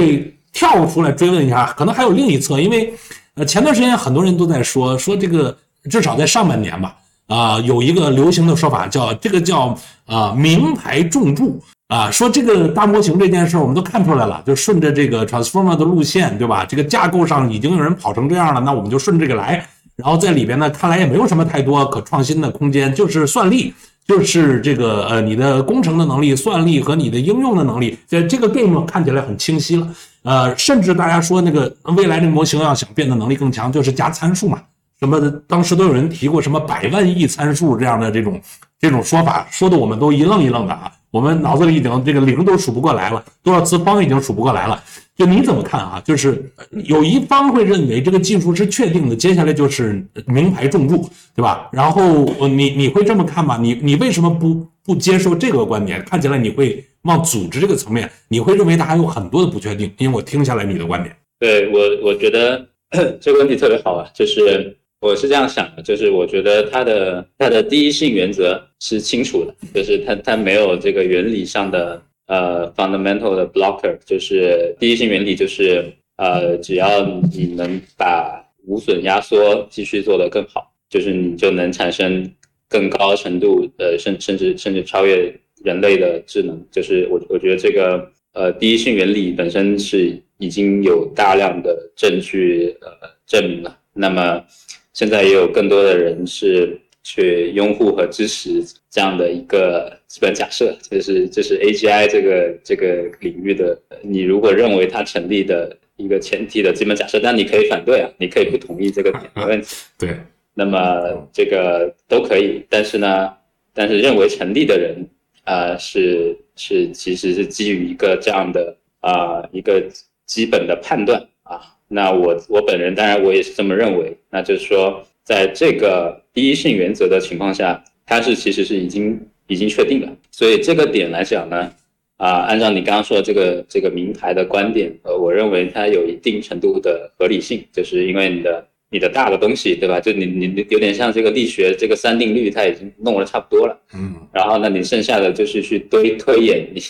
[0.52, 2.92] 跳出来追问一下，可能还有另一侧，因为
[3.34, 5.56] 呃前段时间很多人都在说说这个
[5.90, 6.96] 至少在上半年吧。
[7.26, 16.64] 啊，有一个流行的说法叫这个叫啊名牌重铸啊，说这个大模型这件事我们都看出来了，就顺着这个 transformer 的路线，对吧？
[16.64, 19.64] 这个架构上已经有人跑成这样了，那我们就顺这个来。
[19.94, 23.72] 然后在里边呢，看来也没有什么太多可创新的空间，就是算力，
[24.10, 29.86] 就是这个呃你的工程的能力、算力和你的应用的能力，这这个 game 看起来很清晰了。
[30.22, 34.60] 呃，甚至大家说那个未来这个模型要想变得能力更强，就是加参数嘛。
[34.98, 35.30] 什么？
[35.46, 38.40] 当时都有人提过什么百万亿参数这样的这种
[38.80, 40.90] 这种说法，说的我们都一愣一愣的啊！
[41.12, 44.82] 我们脑子里已经这个零都数不过来了，多少次方已经数不过来了。
[45.20, 46.02] 就你怎么看啊？
[46.02, 46.50] 就是
[46.86, 51.06] 有一方会认为这个技术是确定的，接下来就是名牌重注，
[51.36, 51.68] 对吧？
[51.70, 53.58] 然后你你会这么看吗？
[53.60, 56.02] 你你为什么不不接受这个观点？
[56.06, 59.92] 看起来你会往组织这个层面，你会认为它还有很多的不确定。
[59.98, 62.66] 因为我听下来你的观点，对我我觉得
[63.20, 64.74] 这个问题特别好啊，就是。
[65.02, 75.84] 我是这样想的，就是我觉得它的它的第一性原则是清楚的，就是它它没有这个原理上的呃 fundamental 的 blocker，就是第一性原理就是
[76.16, 82.30] 呃只要你能把无损压缩继续做得更好，就是你就能产生
[82.68, 92.88] 更高程度呃甚甚至甚至超越人类的智能，就是我我觉得这个呃第一性原理本身是已经有大量的证据呃
[93.26, 94.44] 证明了，那么。
[94.92, 109.76] 现在也有更多的人是去拥护和支持这样的一个基本假设，就是就是 AGI 这个这个领域的，你如果认为它成立的一个前提的基本假设，但你可以反对啊，你可以不同意这个点，没问题。
[109.98, 110.16] 对，
[110.54, 113.32] 那么这个都可以，但是呢，
[113.72, 115.06] 但是认为成立的人，
[115.44, 119.82] 呃，是是其实是基于一个这样的啊一个
[120.26, 121.60] 基本的判断啊。
[121.88, 131.72] 那我我本人当然我也是这么认为，那就是说，在这个第一性原则的情况下，它是其实是已经已经确定了，所以这个点来讲呢。
[132.20, 139.98] 啊，按照你刚刚说的这个这个名牌的观点，呃，我认为它有一定程度的合理性，就是因为你的你的大的东西，对吧？
[139.98, 146.82] 就你你有点像这个力学这个三定律，它已经弄得差不多了，嗯，然后呢，你剩下的就是去推推演一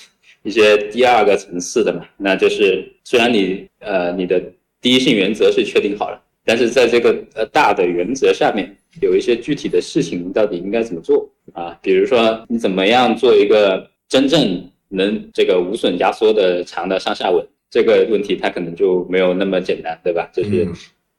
[0.43, 4.43] 一些第二个层次的嘛，那就是虽然你呃你的
[4.81, 11.79] 第一性原则是确定好了，但是在这个呃大的原则下面，有一些具体的事情到底应该怎么做啊？
[11.81, 20.29] 比如说你怎么样做一个真正能这个无损压缩的长的上下文这个问题，它可能就没有那么简单，对吧？
[20.35, 20.69] 就是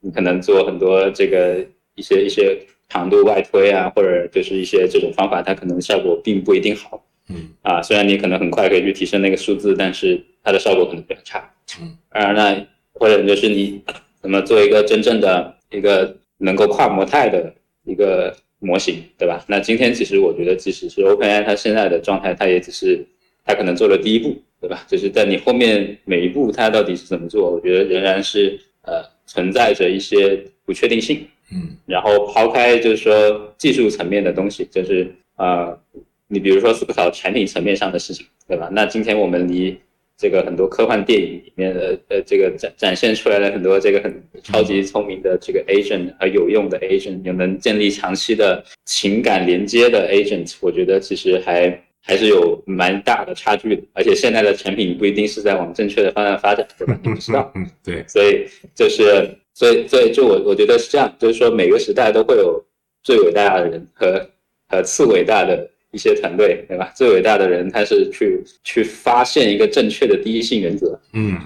[0.01, 1.65] 你可能做很多这个
[1.95, 7.01] 一些一些长度外推啊，或者就是一些这种方法，它可能效果并不一定好。
[7.29, 11.49] 嗯啊，虽然你可能很快可以去提升那个数字，但是它的效果可能比较差。
[11.79, 13.81] 嗯，啊那或者就是你
[14.21, 17.53] 怎么做一个真正的一个能够跨模态的
[17.83, 19.43] 一个模型，对吧？
[19.47, 23.05] 那今天其实我觉得，即使是 OpenAI 它现在的状态，它也只是。
[23.43, 24.85] 它可能做了第一步，对吧？
[24.87, 27.49] 就是在你后面每一步，它到底是怎么做？
[27.49, 31.27] 我觉得仍然是呃存在着一些不确定性。
[31.51, 35.75] 嗯，然后抛开就是说技术层面的东西，就是呃，
[36.27, 38.69] 你比如说思考产品层面上的事情，对吧？
[38.71, 39.75] 那今天我们离
[40.21, 51.81] 这个很多科幻电影里面的呃这个展展现出来了很多这个很超级聪明的这个 agent 和有用的 agent，有能建立长期的情感连接的 agent，我觉得其实还。
[52.03, 56.97] 还是有蛮大的差距的，而且现在的产品不一定是在往正确的方向发展，对吧？
[57.05, 62.59] 你不知道，嗯，对，所以就是，所以，所以就我我觉得是这样，就是说每个时代都会有
[63.03, 64.27] 最伟大的人和
[64.67, 66.91] 和次伟大的一些团队，对吧？
[66.95, 71.37] 最伟大的人他是去去发现一个正确的第一性原则，嗯，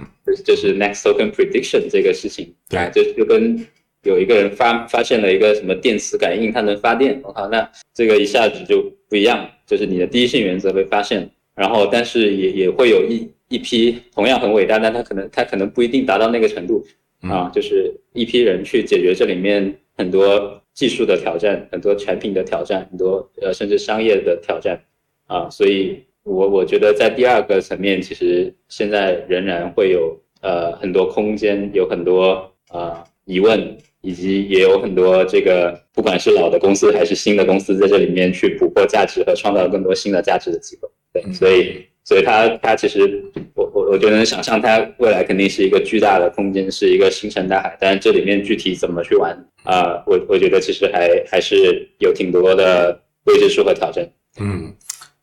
[0.43, 3.65] 就是 next token prediction 这个事情，对，就就跟
[4.03, 9.49] 有一个人发发现了一个什么电磁感应，它能发电，我靠，那这个一下子就不一样。
[9.65, 16.85] 就是你的第一性原则被发现，然后但是也也会有一一批同样很伟大，但他可能他可能不一定达到那个程度。
[17.21, 24.79] 啊，就是一批人去解决这里面很多技术的挑战，很多产品的挑战，很多呃甚至商业的挑战
[25.25, 33.75] 啊，所以我我觉得在第二个层面，其实现在仍然会有呃很多空间，有很多呃疑问。
[34.05, 40.87] 以及也有很多这个，不管是老的公司还是新的公司，在这里面去捕获价值和创造更多新的价值的机会。
[41.11, 43.21] 对，所以，所以它它其实，
[43.55, 47.75] 我我我就能想象，它未来肯定是一个巨大的空间，是一个星辰大海。
[47.81, 50.01] 但是这里面具体怎么去玩啊？
[50.05, 54.07] 我我觉得其实还还是有挺多的未知数和挑战。
[54.39, 54.71] 嗯。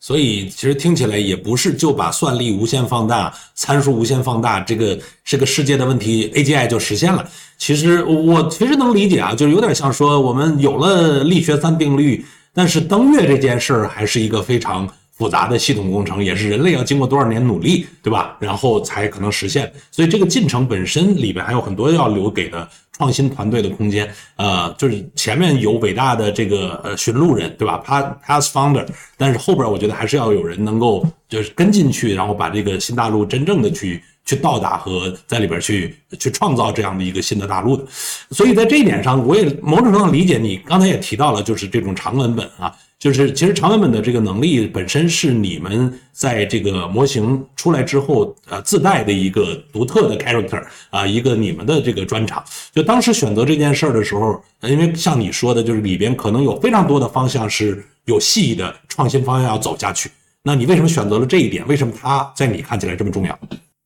[0.01, 7.25] 所以其实听起来也不是就把算力无限放大、参数无限放大这个这个世界的问题，AGI 就实现了。
[7.57, 14.93] 其实我其实能理解啊，就是有点像说我们有了力学三定律，但是登月这件事儿还是一个非常。
[15.13, 18.37] 复杂的系统工程也是人类要经过多少年努力，对吧？
[18.41, 19.71] 然后才可能实现。
[19.91, 24.11] 所以这个进程本身里边还有很多要留给的创新团队的空间。
[24.37, 37.85] 呃，就是前面有伟大的这个呃寻路人，对吧？Path Path Founder，但是后边我觉得还是要有人能够就是跟进去，然后把这个新大陆真正的去去到达和在里边去去创造这样的一个新的大陆的。
[38.31, 42.75] 所以在这一点上，我也某种程度理解你刚才也提到了，就是这种长文本啊。
[43.03, 52.45] 就是其实长文本的这个能力本身是你们在这个模型出来之后，呃，自带的一个独特的 character 啊，一个你们的这个专场。
[52.73, 60.09] 就当时选择这件事儿的时候，因为像你说的，就是里边可能有非常多的方向是有细的创新方向要走下去。
[60.45, 61.67] 那你为什么选择了这一点？
[61.67, 63.37] 为什么它在你看起来这么重要？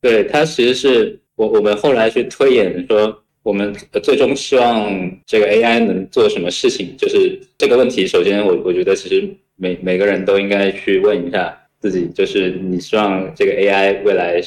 [0.03, 3.23] 对，它其实是我我们后来去推演说。
[3.47, 4.93] 我们最终希望
[5.25, 6.97] 这个 AI 能做什么事情？
[6.99, 8.05] 就是这个问题。
[8.05, 14.43] 首先，我我觉得其实每每个人都应该去问一下自己，就是你希望这个 AI 未来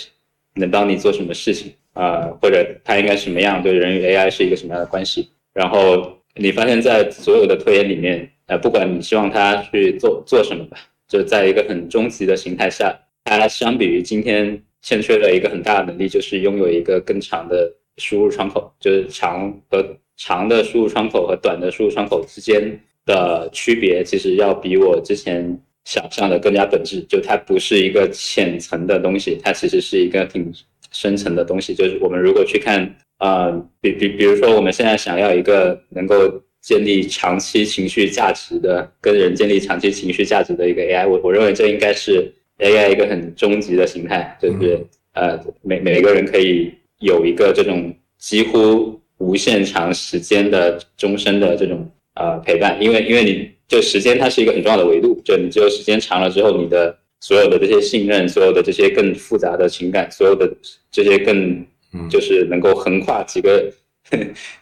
[0.56, 2.28] 能帮你做什么事情啊？
[2.42, 3.64] 或者它应该什么样？
[3.64, 5.30] 对人与 AI 是一个什么样的关系？
[5.54, 10.78] 然后你发现，在所有的推演里面，呃，不管你希望它去做做什么吧，
[11.08, 12.94] 就在一个很终极的形态下，
[13.24, 17.74] 它相比于今天欠缺的一个很大的能力，就是拥有一个更长的。
[18.00, 19.86] 输入窗口就是长和
[20.18, 27.02] 长的输入窗口和短的输入窗口之间的区别，其实要比我之前想象的更加本质。
[27.10, 30.52] 就它不是一个浅层的东西，它其实是一个挺
[30.92, 31.76] 深层的东西。
[31.76, 60.50] 就是我们如果去看，呃，比比比如说我们现在想要一个能够建立长期情绪价值的，跟人建立长期情绪价值的一个 AI，我我认为这应该是 AI 一个很终极的形态，就是呃每每个人可以有一个这种几乎无限长时间的终身的这种呃陪伴，因为因为你就时间它是一个很重要的维度，就你只有时间长了之后，你的所有的这些信任，所有的这些更复杂的情感，所有的
[60.92, 61.66] 这些更
[62.10, 63.72] 就是能够横跨几个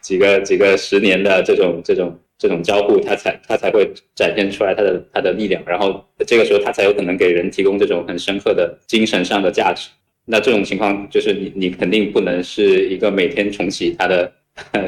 [0.00, 9.88] 几个几个十年的这种这种这种交互，它才它才会展现出来它的它的力量，然后这个时候它才有可能给人提供这种很深刻的精神上的价值。
[10.30, 14.30] 那这种情况就是你你肯定不能是一个每天重启它的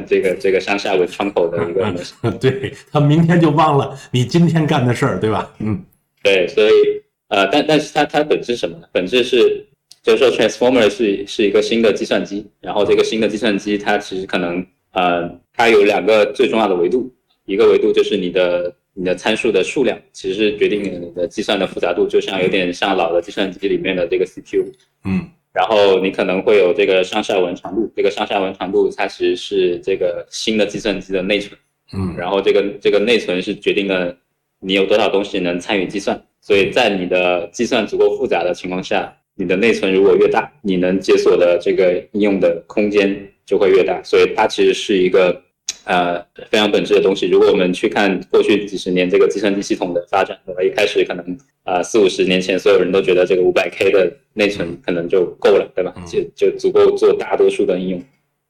[0.07, 5.51] 这个这个上下文窗口的一个模型， 对他明天就忘了你今天干的事儿，对吧？
[5.61, 5.83] 嗯，
[6.23, 6.71] 对，所以
[7.29, 8.87] 呃，但但是它它本质什么呢？
[8.93, 9.67] 本质是
[10.03, 17.11] 就是说，transformer 是是一个新的计算机，然后这个新的计算机它其实可能呃它有两个最重要的维度，
[17.47, 24.65] 一个维度就是你的你的参数的数量，其实是决定你的计算的复杂度，就像有点像老的计算机里面的这个 CPU。
[25.05, 31.59] 嗯，然后你可能会有这个上下文长度，这个上下文长度它其实是这个新的计算机的内存，
[31.93, 34.15] 嗯，然后这个这个内存是决定了
[34.59, 43.17] 你有多少东西能参与计算，所以在你的计算足够复杂的情况下，你的内存如果越大，你能解锁的这个应用的空间
[43.47, 45.43] 就会越大，所以它其实是一个
[45.91, 47.27] 呃非常本质的东西。
[47.27, 50.63] 如果我们去看过去几十年这个计算机系统的发展，对吧？
[50.63, 55.93] 一开始可能啊四五十年前，所有人都觉得这个五百 K 的内存可能就够了，对吧？
[56.07, 58.03] 就就足够做大多数的应用。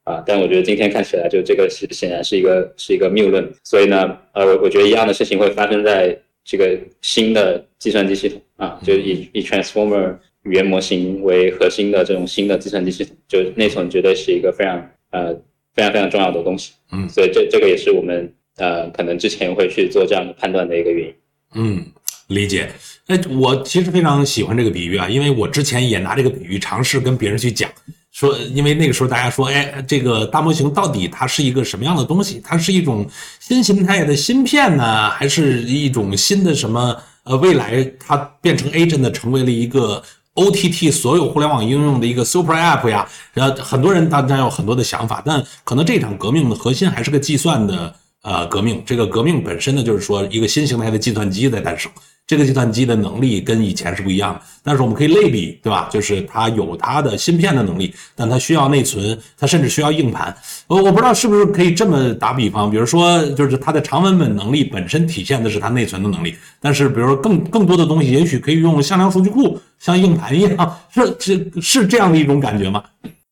[0.05, 3.49] 啊，但我觉得今天看起来，就这个是显然是一个是一个谬论。
[3.65, 15.39] 所以呢，呃，我我觉得一样的事情会发生在这个新的计算机系统啊，就以以 transformer 语言模型为核心的这种新的计算机系统，就内存绝对是一个非常呃
[15.75, 16.73] 非常非常重要的东西。
[16.93, 21.15] 嗯所以这这个也是我们呃可能之前会去做这样的判断的一个原因。
[21.55, 21.87] 嗯，
[22.29, 22.71] 理解。
[23.07, 27.69] 哎，我其实非常喜欢这个比喻啊，因为我之前也拿这个比喻尝试跟别人去讲，
[28.13, 32.41] 说，因为那个时候大家说，哎，这个大模型到底它是一个什么样的东西？
[32.45, 33.05] 它是一种
[33.41, 36.97] 新形态的芯片呢，还是一种新的什么？
[37.25, 40.03] 呃，未来它变成 agent 成为了一个
[40.35, 43.09] OTT 所有互联网应用的一个 super app 呀？
[43.33, 47.95] 然后很多人大家有很多的想法，但可能这场革命的核心还是个计算的。
[48.23, 51.91] 呃，革命这个革命本身呢，就是说一个新形态的计算机在诞生。
[52.27, 55.89] 这个计算机的能力跟以前是不一样的，但是我们可以类比，对吧？
[55.91, 60.33] 就是它有它的芯片的能力，但它需要内存，它甚至需要硬盘。
[60.69, 72.85] 我我不知道是不是可以这么打比方，比如说，就是它的长文本能力本身体现的是它内存的能力，但是比如说更更多的东西，也许可以用向量数据库，像硬盘一样，是是是这样的一种感觉吗？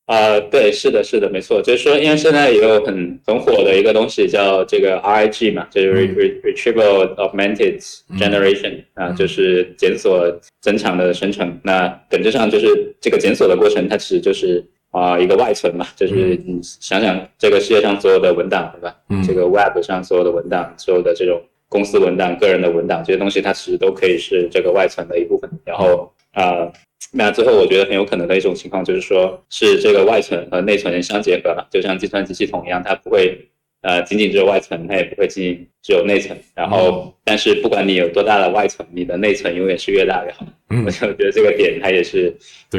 [0.09, 7.78] 啊，对，是的，是的，没错，就是说，因为现在也有很很火的一个东西叫这个 RIG 嘛，就是 re retrieval augmented
[8.16, 10.26] generation 啊，就是检索
[10.62, 11.61] 增强的生成。
[11.62, 16.14] 那本质上就是这个检索的过程，它其实就是啊一个外存嘛，就是
[16.46, 18.96] 你想想这个世界上所有的文档，对吧？
[19.11, 21.38] 嗯这个 Web 上所有的文档，所有的这种
[21.68, 25.50] 公司文档、个人的文档，这些东西它其实都可以是这个外存的一部分。
[25.66, 26.72] 然后啊。
[27.12, 33.38] 那最后，我觉得很有可能的一种情况就是说，是这个外存和内存相结合了，就像计算机系统一样，它不会
[33.82, 36.36] 呃仅仅只有外存，它也不会仅仅只有内存。
[36.55, 40.44] 然后，但是不管你有多大的外存，你的内存永远是越大越好。
[40.70, 42.30] 嗯我就觉得这个点它也是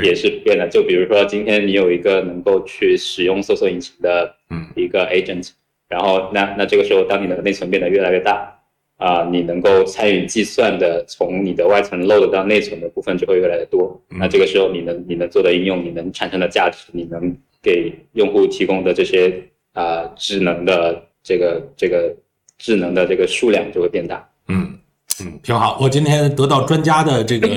[0.03, 0.67] 也是不变的。
[0.67, 5.49] 就比如说今天你有一个能够去使用搜索引擎的嗯一个 agent，
[5.87, 8.58] 然后那那这个时候，当你的内存变得越来越大。
[8.99, 13.99] 啊，你能够参与计算的，从你的外层 load 到内存的部分就会越来越多。
[14.11, 17.33] 嗯那这个时候，你能你能做的应用，你能产生的价值，你能
[17.63, 19.41] 给用户提供的这些
[19.71, 22.13] 啊、智能的这个这个
[22.57, 24.29] 智能的这个数量就会变大。
[24.49, 24.77] 嗯
[25.21, 25.79] 嗯，挺好。
[25.81, 27.47] 我今天得到专家的这个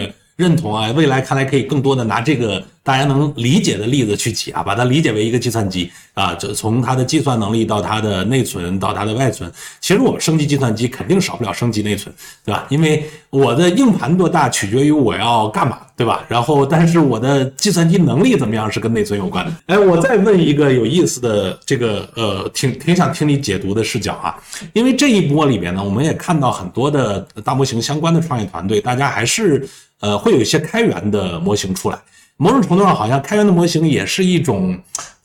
[0.42, 9.50] 认同啊，未来看来可以更多的拿这个大家能理解的例子去起啊，把它理解为一个计算机啊，就从它的计算能力到它的内存到它的外存。
[9.80, 12.12] 其实我们升级计算机肯定少不了升级内存，
[12.44, 12.66] 对吧？
[12.68, 16.24] 因为我的硬盘多大取决于我要干嘛，对吧？
[16.28, 19.52] 然后，但是我的计算机能力怎么样是跟内存有关的。
[19.66, 24.36] 哎，我再问一个有意思的这个呃，挺挺想听你解读的视角啊，
[24.72, 29.66] 因为这一波里边呢，我们也看到很多的大模型相关的创业团队，大家还是
[30.02, 31.98] 呃会有一些开源的模型出来。
[32.36, 34.76] 某种程度上，好像开源的模型也是一种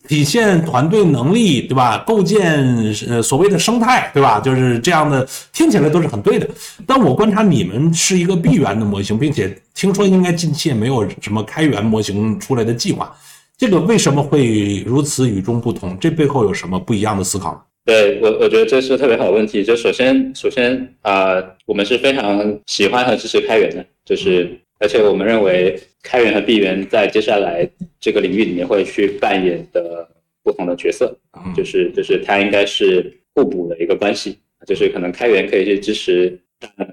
[0.08, 1.98] 体现团队能力，对吧？
[2.06, 2.64] 构建
[3.10, 4.40] 呃所谓的生态，对吧？
[4.40, 6.48] 就是这样的，听起来都是很对的。
[6.86, 13.12] 但我观察你们是一个闭源的模型，并且听说应该近期也没有什么开源模型出来的计划。
[13.58, 15.98] 这个为什么会如此与众不同？
[16.00, 17.60] 这背后有什么不一样的思考？
[17.84, 19.64] 对我，我觉得这是特别好的问题。
[19.64, 27.68] 就首先，首先啊，我们是非常喜欢和支持开源的，就是而且我们认为开源和闭源在接下来
[28.00, 30.08] 这个领域里面会去扮演的
[30.44, 31.16] 不同的角色，
[31.56, 36.40] 就是就是它应该是互补的一个关系，就是可能开源可以去支持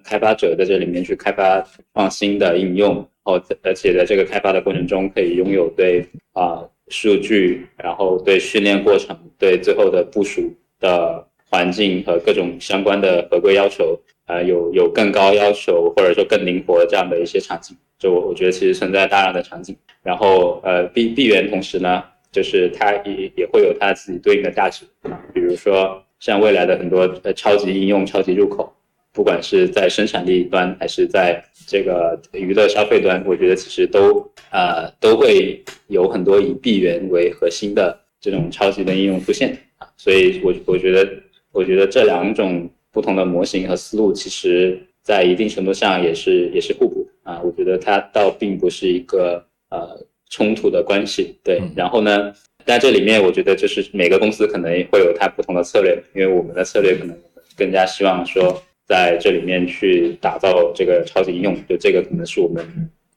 [0.03, 1.65] 开发者在这里面去开发
[1.95, 2.97] 创新的应用。
[3.27, 19.77] 然后，而且在这个开发的过程中，可以拥有对啊数据，然后对训练过程，对最后的部署的环境和各种相关的合规要求，啊有有更高要求或者说更灵活这样的一些场景，就我我觉得其实存在大量的场景。
[20.03, 24.85] 然后呃闭闭源同时呢，就是它也也会有它自己对应的价值，
[25.33, 28.73] 比如说像未来的很多呃超级应用、超级入口。
[29.13, 39.57] 不管是在生产力端还是在这个娱乐消费端，我觉得其实都呃都会有很多以闭源为核心的这种超级的应用出现，
[39.97, 41.09] 所以我我觉得
[41.53, 52.33] 我觉得这两种不同的模型和思路，其实在一定程度上也是也是互补啊，我觉得它倒并不是一个呃冲突的关系，对，然后呢，
[52.65, 57.15] 在这里面我觉得就是每个公司可能会有它不同的策略，因为我们的策略可能
[57.57, 58.63] 更加希望说。
[58.87, 62.63] 在这里面去打造这个超级应用，就这个可能是我们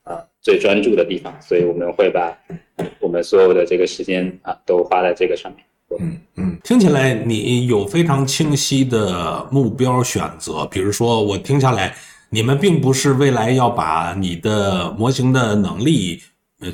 [0.03, 2.33] 啊最专注的地方，所以我们会把
[3.01, 5.65] 我们所有的这个时间啊都花在这个上面。
[5.99, 11.95] 嗯嗯，听起来你有非常清晰的目标选择，比如说我听下来，
[12.29, 16.21] 你们并不是未来要把你的模型的能力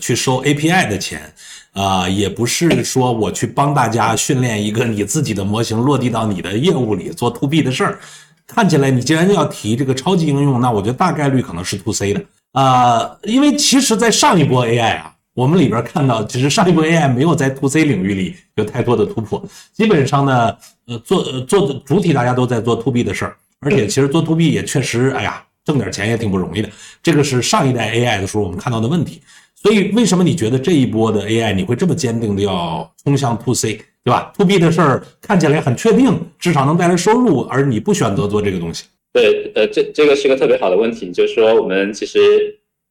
[0.02, 1.32] 去收 API 的钱，
[1.74, 8.00] 啊，也不是说我去帮大家训练一个你自己的模型落地到你的业务里做 To B 的事儿。
[8.46, 20.56] 看起来你既然要提这个超级应用，那我觉得大概率可能是 to C 的啊，因为其实，在上一波 AI 啊，我们里边看到，其实上一波 AI 没有在 to C 领域里有太多的突破，基本上呢，
[20.88, 26.70] 呃，做做的主体大家都在做 to B 的事儿，而且其实做 to B 也确实，哎呀，挣点钱也挺不容易的，
[27.02, 29.22] 这个是上一代 AI 的时候我们看到的问题。
[29.56, 33.80] 所以为什么你觉得这一波的 AI 你会这么坚定的要冲向 to C？
[34.04, 38.84] 对吧？to B 的事儿看起来很确定，至少能带来收入，而你不选择做这个东西。
[39.14, 42.20] 对，呃，这这个是个特别好的问题，就是说我们其实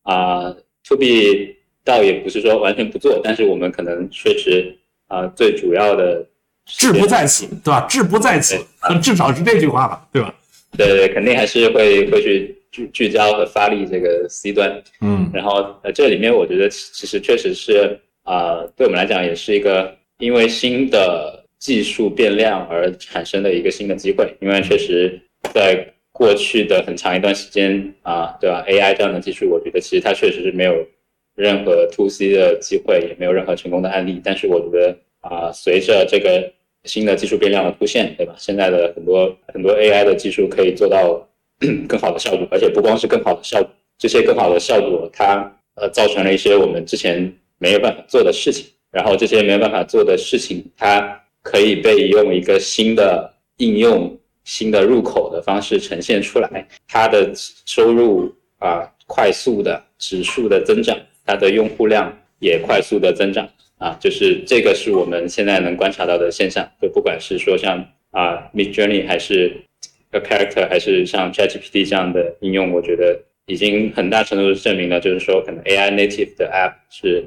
[0.04, 0.50] 啊
[0.88, 1.54] ，to B
[1.84, 4.76] 倒也不是说完全不做，但是我们可能确实
[5.08, 6.24] 啊，最主要的
[6.66, 7.86] 志不在此，对吧？
[7.88, 8.56] 志不在此，
[9.02, 10.34] 至少是这句话吧，对吧？
[10.76, 19.96] 对对，肯定还是会会去聚聚焦和发力这个 C 端，嗯，然后呃，这里面我觉得其实确实是啊，对我们来讲也是一个。
[20.18, 25.20] 因为新的技术变量而产生的一个新的机会，因为确实
[25.52, 30.72] 在过去的很长一段时间啊，对吧？AI 这样的技术，我觉得其实它确实是没有
[31.34, 34.20] 任何 to C 的机会，也没有任何成功的案例。
[34.24, 36.52] 但是我觉得啊，随着这个
[36.84, 38.34] 新的技术变量的出现，对吧？
[38.38, 41.26] 现在的很多很多 AI 的技术可以做到
[41.88, 48.66] 更好的效果，而且不光是更好的效果，这些更好的效果它呃造成了一些我们之前没有办法做的事情。
[48.90, 54.14] 然后这些没有办法做的事情，它可以被用一个新的应用、
[54.44, 56.68] 新的入口的方式呈现出来。
[56.86, 57.32] 它的
[57.64, 60.94] 收入啊，快速的指数的增长，
[61.24, 63.48] 它的用户量也快速的增长
[63.78, 66.68] 啊，就是这个是我们现在能观察到的现象。
[66.80, 67.78] 就不管是说像
[68.10, 69.52] 啊，Mid Journey 还是
[70.10, 77.24] A Character，还是像 ChatGPT 这样的应用，我觉得已经很大程度证明了，就是说可能 AI native 的 App 是。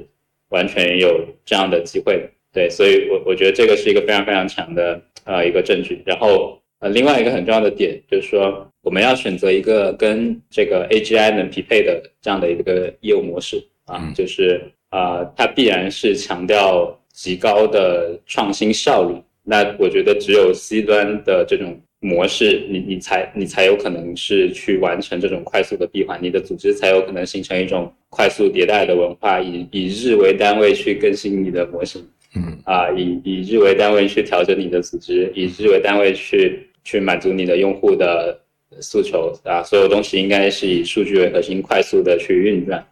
[0.50, 6.00] 完全有这样的机会的，对，所以，我我觉得这个是一个非常非常强的呃一个证据。
[6.06, 14.60] 然后，呃，另外一个很重要的点就是说，我们要选择一个跟这个 AGI 能匹配的这样的一个业务模式啊，就是
[14.90, 19.14] 啊，它必然是强调极高的创新效率。
[19.42, 21.80] 那我觉得只有 C 端的这种。
[21.98, 32.06] 模式，你你才你才有可能是去完成这种快速的闭环，你的组织才有可能形成一种快速迭代的文化，以以日为单位去更新你的模型，
[32.36, 38.38] 嗯啊，以以日为单位去调整你的组织，以日为单位去去满足你的用户的
[38.80, 42.86] 诉求啊，所有东西应该是以数据为核心，快速的去运转。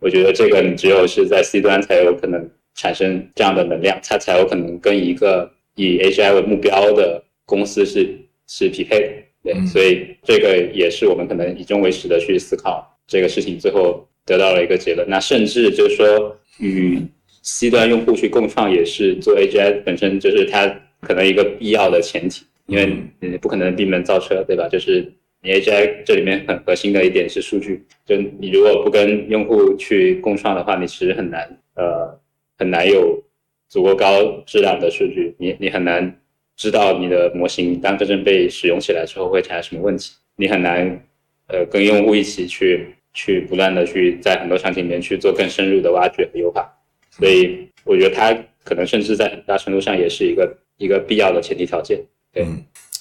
[0.00, 8.18] 我觉得这个你只有是在 C 端才有可能产生这样的能量，它才有可能跟一个以 HI 为目标的公司是。
[8.48, 9.00] 是匹配
[9.42, 15.08] 的，对，所以这个也是我们可能以终为始的去思考这个事情，最后得到了一个结论。
[15.08, 17.00] 那甚至就是说，与
[17.42, 20.68] C 端用户去共创，也是做 AGI 本身就是它
[21.00, 24.68] 可能一个必要的前提，因为你不可能闭门造车，对吧？
[24.68, 25.10] 就是
[25.42, 32.16] 你 AI 这里面很核心的一点是数据，就你如果不跟用户去共创的话，你其实很难呃
[32.56, 33.20] 很难有
[33.68, 36.20] 足够高质量的数据，你你很难
[36.56, 41.04] 知道你的模型当真正被使用起来之后会产生什么问题，你很难
[41.48, 46.72] 呃跟用户一起去去不断的去在很多场景里面去做更深入的挖掘和优化，
[47.10, 48.32] 所以我觉得它
[48.62, 52.00] 可能甚至在很大程度上也是一个一个必要的前提条件。
[52.32, 52.46] 对，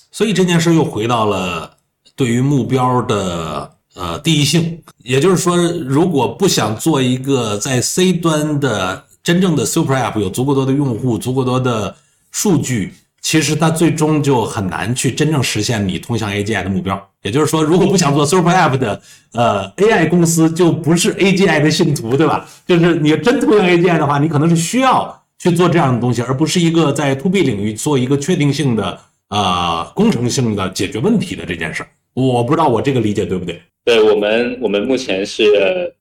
[0.10, 1.78] 所以这件事又回到了
[2.22, 11.96] 对于目标的呃第一性，也就是说，如果不想做一个在 C 端的真正的 Super App 有足够多的用户、足够多的
[12.30, 17.10] 数据，其实它最终就很难去真正实现你通向 AGI 的目标。
[17.24, 19.02] 也就是说，如果不想做 Super App 的
[19.34, 22.48] 呃 AI 公司，就不是 AGI 的信徒，对吧？
[22.68, 29.00] 就是你真通向 AGI 的话，你可能是需要去做这样的东西，而不是一个在 To B 领域做一个确定性的。
[29.32, 33.62] 呃，工程性的解决问题的这件事儿，我不知道我这个理解对不对？
[33.84, 35.44] 对我们，我们目前是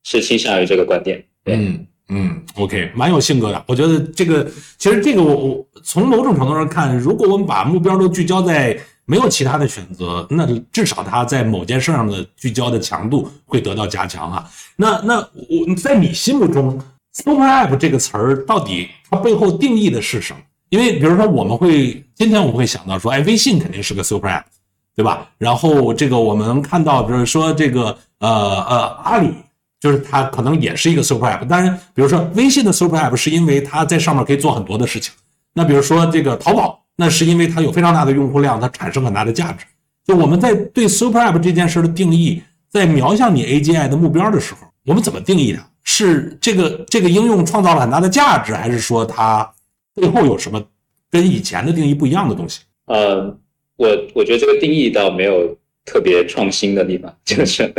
[0.02, 1.24] 是倾向于这个观点。
[1.46, 3.64] 嗯嗯，OK，蛮有性格的。
[3.66, 4.44] 我觉得这个
[4.76, 14.50] 其实这个我我从某种程度上看，如果我们把目标都聚焦在没有其他的选择，那至少他在某件事上的聚焦的强度会得到加强啊。
[14.76, 16.78] 那那我在你心目中
[17.12, 20.40] ，Super App 这个词儿到底它背后定义的是什么？
[20.68, 24.44] 因为比如说，我们会今天我们会想到说，哎，微信肯定是个 super app，
[24.96, 25.28] 对吧？
[25.38, 29.32] 然后这个我们看到，比如说这个呃呃阿里，
[29.80, 31.46] 就是它可能也是一个 super app。
[31.46, 35.12] 当然，比如说微信的 super app 是因为它在上面可以做很多的事情。
[35.54, 39.64] 那比如说这个淘宝，那是因为它有非常大的用户量，它产生很大的价值。
[40.04, 45.66] 就我们在对 super app 这件事的定义，在瞄向你 AGI 的目标的时候，我们怎么定义它？
[45.82, 49.50] 是这个这个应用创造了很大的价值，还是说它？
[49.92, 50.62] 背后有什么
[51.10, 52.60] 跟以前的定义不一样的东西？
[52.86, 53.36] 呃，
[53.80, 55.56] 我我觉得这个定义倒没有
[55.86, 57.72] 特别创新的地方， 就是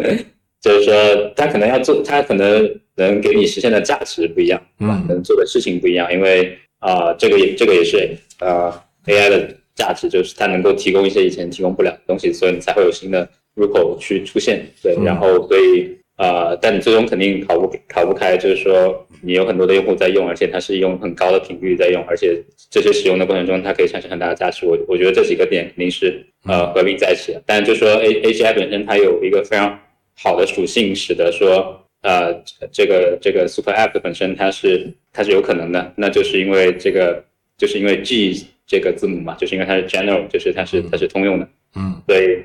[0.60, 0.94] 就是说，
[1.36, 8.74] 它可能要做，它可能能给你实现的价值不一样，嗯，能做的事情不一样，因为啊，这个也这个也是呃
[9.06, 16.01] AI 的价值，就是它能够提供一些以前提供不了的东西，所以你才会有新的入口去出现，对，然后所以。
[16.22, 24.64] 呃，但你最终肯定逃不逃不开，就是说你有很多的用户在用，而且它是用很高的频率在用，而且这些使用的过程中，它可以产生很大的价值。
[24.64, 27.42] 我我觉得这几个点肯定是呃合并在一起的。
[27.44, 29.80] 但就说 A A G I 本身它有一个非常
[30.16, 32.32] 好的属性，使得说呃
[32.72, 37.24] 这个这个 Super App 本身它是它是有可能的，那就是因为这个
[37.58, 42.38] 就是因为 G 这个字母嘛，就是因为它是 General，就是它是它是通用的，嗯，所以。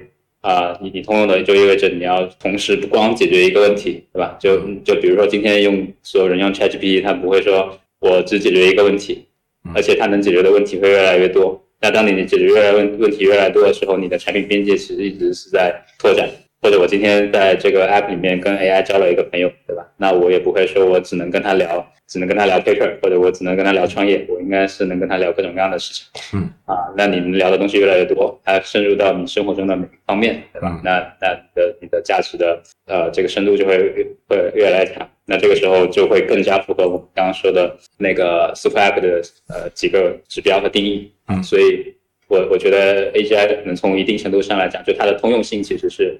[0.47, 4.37] 啊，你你通用的就意味着你要同时不光解决一个问题，对吧？
[4.39, 9.27] 就就比如说今天用所有人用 ChatGPT，它不会说我只解决一个问题，
[9.75, 11.61] 而且它能解决的问题会越来越多。
[11.81, 16.31] 那当你解决越来问问题越来越多的时候，你的产品边界其实一直是在拓展。
[16.63, 19.87] 或者我今天在这个 App 里面跟 AI 交了一个朋友，对吧？
[19.97, 21.87] 那我也不会说我只能跟他聊。
[22.09, 26.07] 只能跟他聊 paper，或者我只能跟他聊创业，我应该是能跟他聊各种各样的事情。
[26.35, 30.81] 嗯，啊，那你们聊的东西越来越多，它深入到你生活中的每个方面，对吧？
[30.85, 33.93] 那那的你的价值的呃这个深度就会
[34.29, 35.11] 会越来越强。
[35.25, 41.11] 那这个时候就会更加符合我们刚刚说的那个 super app 的呃几个指标和定义。
[41.27, 41.93] 嗯，所以
[42.29, 46.17] 我我觉得 AGI 可能从一定程度上来讲，就它的通用性其实是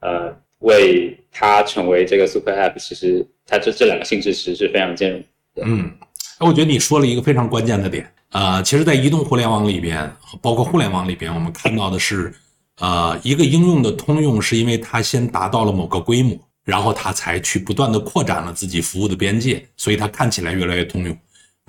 [0.00, 5.22] 呃为它成为这个 super app，其实它这这两个性质其实是非常兼容。
[5.62, 5.90] 嗯，
[6.38, 12.32] 我觉得你说了一个非常关键的点啊，其实，在移动互联网里边，包括互联网里边，我们看到的是，
[12.78, 21.16] 呃，一个应用的通用，是因为它先达到了某个规模，然后它才去不断的扩展了自己服务的边界，所以它看起来越来越通用。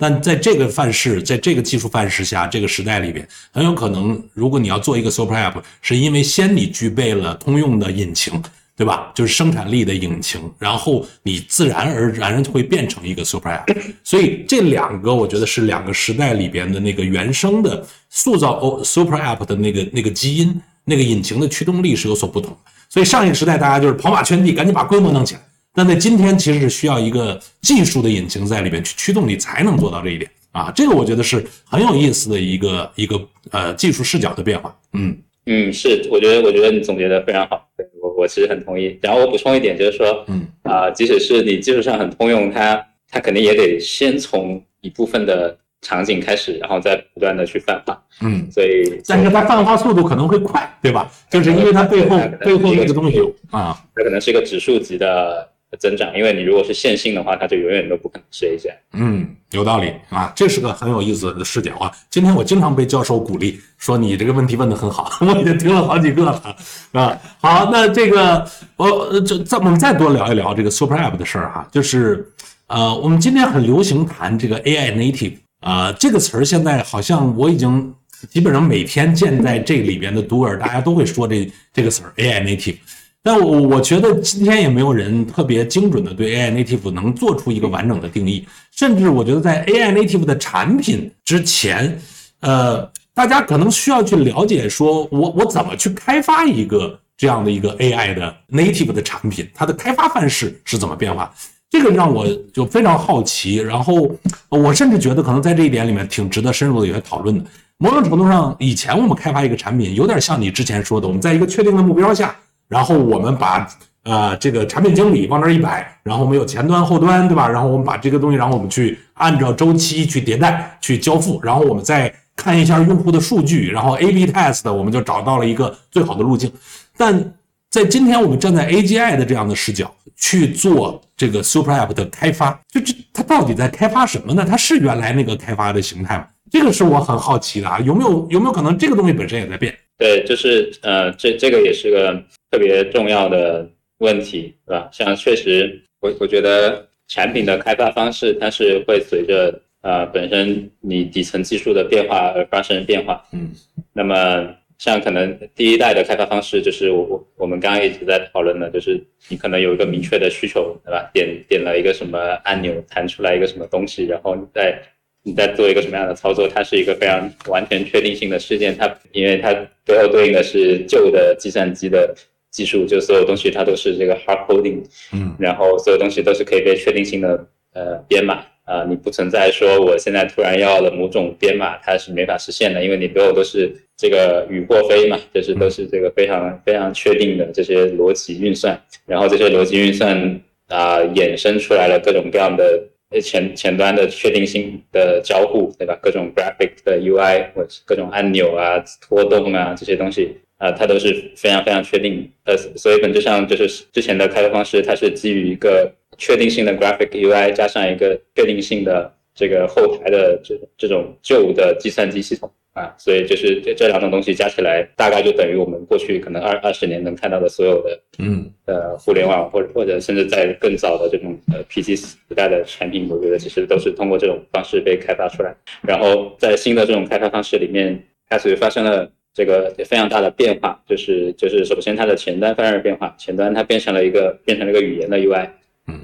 [0.02, 8.42] 但在这个范式，在这个技术范式下，这个时代里边，很有可能，如果你要做一个 super app，是因为先你具备了通用的引擎。
[8.74, 9.12] 对吧？
[9.14, 13.66] 就是生产力的引擎，然后你自然而然会变成一个 super app。
[14.02, 22.56] 所以这两个，我觉得是两个时代里边的那个原生的塑造 super app 的那个那个基因，那个引擎的驱动力是有所不同。
[22.88, 25.40] 所以上一个时代，大家就是跑马圈地，赶紧把规模弄起来。
[25.74, 30.72] 但在今天，其实是需要一个技术的引擎在里面去驱动你，才能做到这一点啊。
[30.74, 33.20] 这个我觉得是很有意思的一个一个
[33.50, 34.76] 呃技术视角的变化。
[34.92, 35.16] 嗯。
[35.46, 38.96] 嗯，是，我觉得，我觉得你总结的非常好，对我，我其实很同意。
[39.02, 51.10] 然后我补充一点，就是说，嗯，啊，即使是你技术上很通用，它，它肯定也得先从一部分的场景开始，然后再不断的去泛化，嗯，所以，但是它泛化速度可能会快，对吧？
[51.28, 53.18] 就是因为它背后背后那个东西
[53.50, 55.48] 啊，它可能是一个指数级的。
[55.78, 58.74] 增长，因为你如果是线性的话，它就永远都不可能是 AGI。
[58.92, 61.90] 嗯，有道理啊，这是个很有意思的视角啊。
[62.10, 66.56] 今天我经常被教授鼓励说你这个问题问得很好， 我已经听了好几个了
[66.92, 67.18] 啊。
[67.40, 68.46] 好，那这个
[68.76, 72.30] 我这再我们再多聊一聊这个 Super App 的事儿哈，就是
[72.66, 77.94] 呃，我们今天很流行谈这个 AI native 啊，这个词儿现在好像我已经
[78.28, 82.76] 基本上每天见在这里边的读尔，大家都会说这这个词儿 AI native。
[83.24, 91.96] 但我我觉得今天也没有人特别精准的对 AI native 能做出一个完整的定义，甚至我觉得在 AI native 的产品之前，
[92.40, 101.32] 呃，大家可能需要去了解，说我我怎么去开发一个这样的一个 AI 的 native 的产品，它的开发范式是怎么变化？
[101.70, 104.10] 这个让我就非常好奇，然后
[104.48, 107.44] 我甚至觉得可能在这一点里面挺值得深入的有些讨论的。
[107.78, 112.36] 某种程度上，以前我们开发一个产品，有点像你之前说的，我们在一个确定的目标下。
[112.72, 113.68] 然后我们把
[114.04, 117.46] 呃这个产品经理往那儿一摆，然后我们有前端后端，对吧？
[117.46, 126.50] 然后我们把这个东西，然后我们去按照周期去迭代、去交付，然后我们再看一下用户的数据，然后 A/B test，我们就找到了一个最好的路径。
[126.96, 127.34] 但
[127.70, 134.46] 在今天我们站在 AGI 的这样的视角去做这个 Super App 的开发，就这它到底在开发什么呢？
[134.48, 136.26] 它是原来那个开发的形态吗？
[136.50, 139.74] 这个是我很好奇的啊，有没有有没有可能这个东西本身也在变？
[139.98, 143.66] 对，就是呃，这这个也是个特别重要的
[143.98, 144.88] 问题，对吧？
[144.92, 153.24] 像确实，我我觉得产品的开发方式它是会随着呃本身你底层技术的变化而发生变化。
[153.32, 153.50] 嗯，
[153.94, 161.10] 那么像可能第一代的开发方式，就是我我我们刚刚一直在讨论的，就是你可能有一个明确的需求，对吧？
[161.14, 164.78] 点点了一个什么按钮，弹出来一个什么东西，然后你再。
[165.24, 166.48] 你在做一个什么样的操作？
[166.48, 168.76] 它是一个非常完全确定性的事件。
[168.76, 169.54] 它因为它
[169.86, 172.12] 背后对应的是旧的计算机的
[172.52, 192.88] 技术，就所有东西它都是这个 hard coding，嗯，然后所有东西都是可以被确定性的呃编码啊，你不存在说我现在突然要了某种编码，它是没法实现的，因为你所有都是这个雨或飞嘛，就是都是这个非常非常确定的这些逻辑运算，然后这些逻辑运算啊衍生出来了各种各样的。
[193.20, 195.94] 前前端的确定性的交互，对吧？
[196.00, 202.30] 各种 graphic 的 UI 或者各种按钮啊、拖动啊这些东西啊，它都是非常非常确定。
[202.44, 212.48] 呃，所以本质上就是之前的开发方式，它是基于一个确定性的 graphic UI 加上一个确定性的这个后台的这这种旧的计算机系统。
[212.74, 225.54] 啊，所以就是这这两种东西加起来，大概就等于我们过去可能二二十年能看到的所有的，嗯，呃，互联网或者或者甚至在更早的这种呃 PC 时代的产品，我觉得其实都是通过这种方式被开发出来。
[225.82, 235.48] 然后在新的这种开发方式里面，开始发生了这个非常大的变化，就是就是首先它的前端发生了变化，前端它变成了一个变成了一个语言的 UI，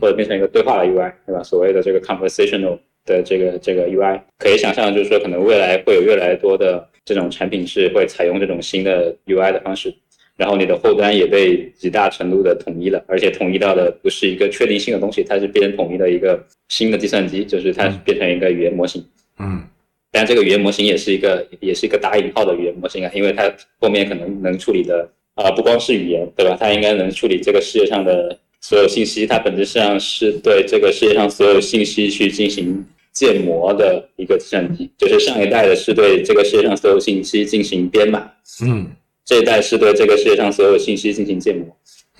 [0.00, 1.42] 或者变成一个对话的 UI，对吧？
[1.42, 2.78] 所谓的这个 conversational。
[3.06, 9.90] 的这个这个 UI 可以想象，就是说可能未来会有越来越多的这种产品是会采用这种新的 UI 的方式，
[10.36, 19.02] 然后你的后端也被极大程度的统一了，而且统一到的不是一个确定性的东西，它是变成统一的一个新的计算机，就是它变成一个语言模型。
[19.38, 19.62] 嗯，
[20.10, 26.56] 但这个语言模型也是一个也是一个打引号的语言模型啊，因为它后面可能能处理的啊不光是语言，对吧？
[26.58, 32.84] 它应该能处理这个世界上的所有信息，它本质上是对这个世界上所有信息去进行。
[33.10, 38.30] 建模的一个计算机，就是上一代的是对这个世界上所有信息进行编码，
[38.62, 38.86] 嗯，
[39.24, 41.66] 这一代是对这个世界上所有信息进行建模，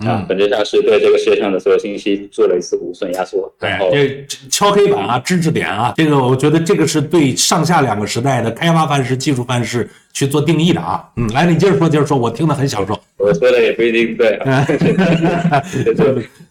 [0.05, 3.53] 啊，本质上是对这个世界上的所有信息做了一次无损压缩。
[3.59, 11.03] 对，这敲黑板啊，知识点啊，这个我觉得这个是对上下两个时代的开发范式、技术范式去做定义的啊。
[11.17, 12.99] 嗯，来，你接着说，接着说，我听得很享受。
[13.17, 14.39] 我说的也不一定对，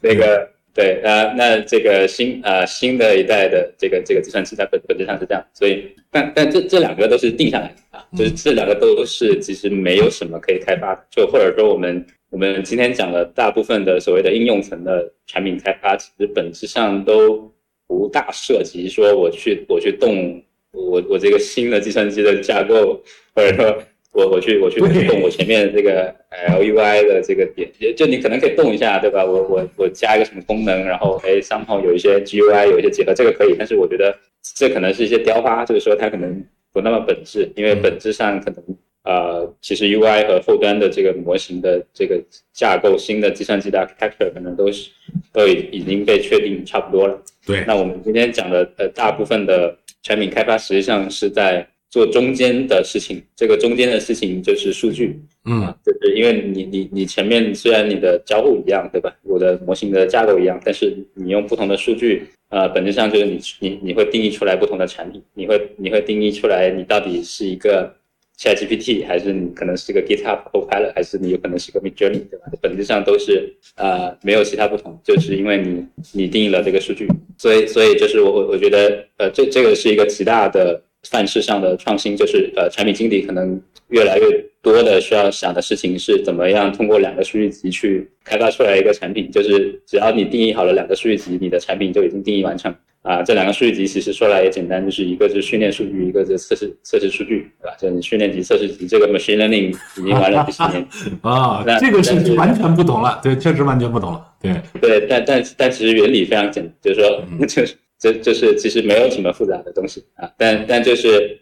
[0.00, 0.48] 那个。
[0.74, 17.52] 对，呃，那这个新呃新的一代的这个这个计算机在本本质上是这样，所以但但这这两个都是定下来的啊，就是这两个都是其实没有什么可以开发的，就或者说我们我们今天讲的大部分的所谓的应用层的产品开发，其实本质上都
[17.86, 23.02] 不大涉及说我去我去动我我这个新的计算机的架构，
[23.34, 23.82] 或者说。
[24.10, 29.22] 我我去我去动我前面这个 L U I 的这个点，就你可能可以动一下，对吧？
[29.24, 33.54] 我我我加一个什么功能，然后哎，三号有一些 G U I 有一些结合，这个可以。
[33.56, 34.18] 但是我觉得
[34.56, 38.64] 这可能是一些雕花，就是说它可能不那么本质，因为本质上可能
[39.04, 42.22] 呃，其实 U I 和后端的这个模型的这个
[42.52, 44.90] 架构，新的计算机的 architecture 可能都是
[45.32, 47.22] 都已已经被确定差不多了。
[47.46, 51.66] 对，那我们今天讲的呃大部分的产品开发，实际上是在。
[51.90, 59.10] 做中间的事情，这个中间的事情就是数据，嗯，就是因为你你你前面虽然你的交互一样，对吧？
[59.22, 67.90] 我的模型的架构一样，但是你用不同的数据，呃，本质上就是你你你会定义出来不同的产品，你会你会定义出来你到底是一个
[68.38, 72.46] ChatGPT，还是你可能是个 GitHub Copilot，还是你有可能是个 Midjourney，对吧？
[72.62, 92.72] 本质上都是呃没有其他不同，就是因为你你定义了这个数据，所以所以就是我我我觉得呃这这个是一个极大的范式上的创新，就是呃产品经理可能越来越多的需要想的事情是怎么样通过两个数据集去开发出来一个产品，就是只要你定义好了两个数据集，你的产品就已经定义完成。
[93.08, 97.74] 啊，这两个数据集其实说来也简单，就是一个是训练数据，一个是测试测试数据，对吧？
[97.80, 100.86] 就你训练集、测试集，这个 machine learning 已经玩了几十年
[101.22, 111.38] 啊，这个是完全不同了，对，确实完全不同了，对对，但但但其实原理非常简单，就是说， 就是这就是其实没有什么复杂的东西啊，但但就是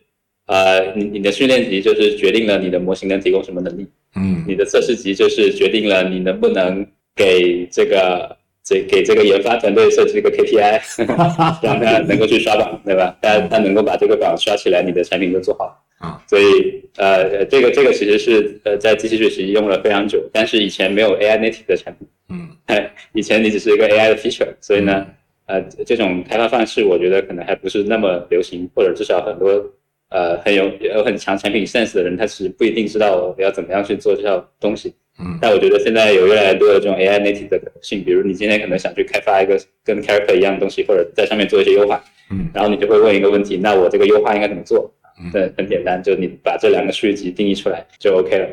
[0.46, 6.86] 呃，你你的训练集就是决定了你的模型能提供什么能力，嗯，你的测试集就是决定了你能不能
[7.16, 8.35] 给这个。
[8.66, 11.06] 这给这个研发团队设置一个 KPI，
[11.62, 13.16] 让他能够去刷榜，对吧？
[13.22, 15.80] 他他能够把这个榜刷起来，你的产品就做好。
[15.98, 22.08] 啊，所以呃，这个这个其实是呃在机器学习用了非常久，但是以前没有 AI native 的产品。
[22.28, 25.06] 嗯，以前你只是一个 AI 的 feature，所以呢，
[25.46, 29.64] 呃，这种开发方式我觉得可能还不是那么流行，或者至少很多
[30.10, 34.92] 呃很有有很强产品 sense 的人，他其实不一定知道要怎么样去做这套东西。
[35.18, 44.92] 嗯，但我觉得现在有越来越多的这种 AI native 的可能性，比如你今天可能想去开发一个跟 character 一样的东西，或者在上面做一些优化，嗯，然后你就会问一个问题，那我这个优化应该怎么做？
[45.32, 48.46] 对，很简单，就你把这两个数据集定义出来就 OK 了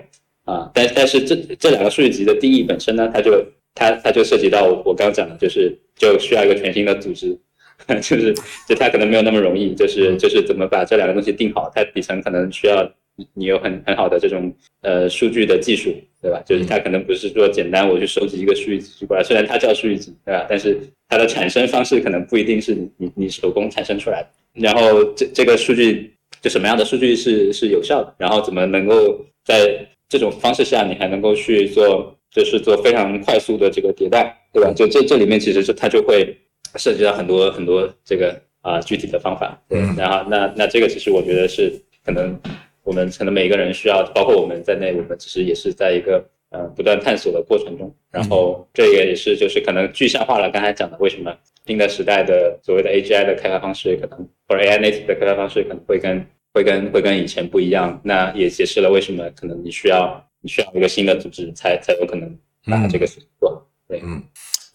[0.46, 0.72] 啊。
[0.74, 3.46] 但但是这这两个数据集的定义本身呢，它就
[3.76, 7.38] 它它就涉及到我刚刚讲的，就是就需要一个全新的组织，
[8.02, 8.34] 就是
[8.70, 12.90] 就它可能没有那么容易，就是就是怎么把这两个东西定好，它底层可能需要。
[13.34, 14.52] 你有很很好的这种
[14.82, 16.42] 呃数据的技术，对吧？
[16.46, 20.46] 就是它可能不是说简单我去收集一个数据集过来，虽然它叫数据集，对吧？
[20.50, 24.30] 但是它的产生方式可能不一定是你你你手工产生出来的。
[24.54, 26.12] 然后这这个数据
[26.42, 28.14] 就什么样的数据是是有效的？
[28.18, 34.74] 然后怎么能够在这种方式下你还能够去做，就是做非常快速的这个迭代，对吧？
[34.76, 36.36] 就这这里面其实是它就会
[36.78, 39.80] 涉及到很多很多这个啊具体的方法，对。
[39.96, 41.72] 然后那那这个其实我觉得是
[42.04, 42.36] 可能。
[42.84, 47.94] 我们可能每个人需要，包括我们在内，我们其实也是在一个呃不断探索的过程中。
[48.12, 51.34] 然后这个也是就是可能具象化了刚才讲的为什么
[51.66, 58.00] 新的时代的所谓的 AGI 的开发方式可能或者 AI native 的开发方式可能会跟会跟会跟以前不一样。
[58.04, 63.66] 那也解释了为什么可能你需要你需要一个新的组织才才有可能把这个事情做。
[63.88, 64.22] 对，嗯，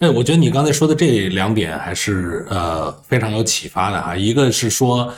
[0.00, 4.16] 哎我觉得你刚才说的这两点还是呃非常有启发的哈。
[4.16, 5.12] 一个是说。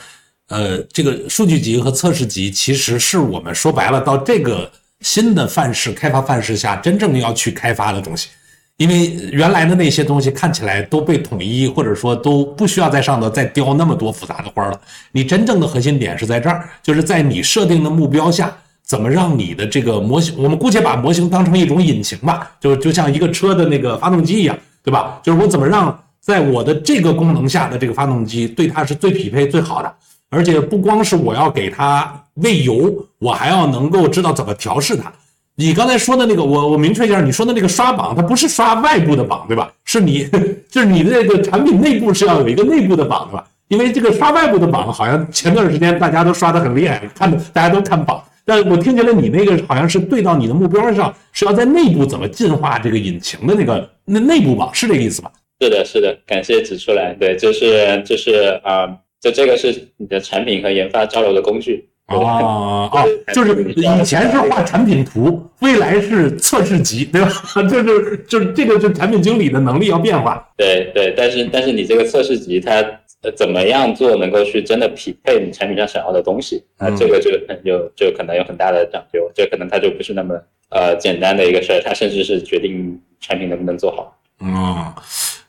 [0.51, 8.27] 呃，这个数据集和测试集其实是我们说白了，到这个新的范式开发范式下，真正要去开发的东西。
[8.75, 14.81] 因为原来的那些东西看起来都被统一，或者说都不需要在上头再雕那么多复杂的花了。
[15.13, 25.21] 你真正的核心点是在这儿，就是在你设定的目标下，怎么让你的这个模型，我们姑且把模型当成一种引擎吧，就就像一个车的那个发动机一样，对吧？
[25.23, 29.95] 就是我怎么让在我的这个功能下的这个发动机对它是最匹配、最好的。
[30.31, 35.11] 而且不光是我要给它喂油，我还要能够知道怎么调试它。
[35.55, 39.71] 你刚才说的那个，我我明确一下，你说的那个刷榜，它不是刷外部的榜，对吧？
[39.83, 40.25] 是你，
[40.71, 43.45] 就是你的这个产品内部是要有一个内部的榜，对吧？
[43.67, 48.23] 因为这个刷外部的榜，好像前段时间大家都刷的很厉害，看大家都看榜。
[48.45, 55.29] 但我听起来你那个好像是对到你的目标上，是要在内部怎么进化这个引擎的那个那内部榜，是这个意思吧？
[55.59, 58.87] 是的，是的，感谢指出来，对，就是就是啊。
[59.21, 67.29] 就这个是你的产品和研发交流的工具哦 哦，就是以前是画产品图，未来是测试集，对吧？
[67.69, 70.43] 就是就是这个就产品经理的能力要变化。
[70.57, 72.83] 对对，但是但是你这个测试集它
[73.35, 76.63] 怎么样做能够去真的匹配你产品上想要的东西？
[76.79, 77.29] 那这个就
[77.63, 80.35] 有就可能有很大的讲究，这可能它就不是那么
[80.69, 84.17] 呃简单的一个事儿，它甚至是决定产品能不能做好。
[84.41, 84.91] 嗯。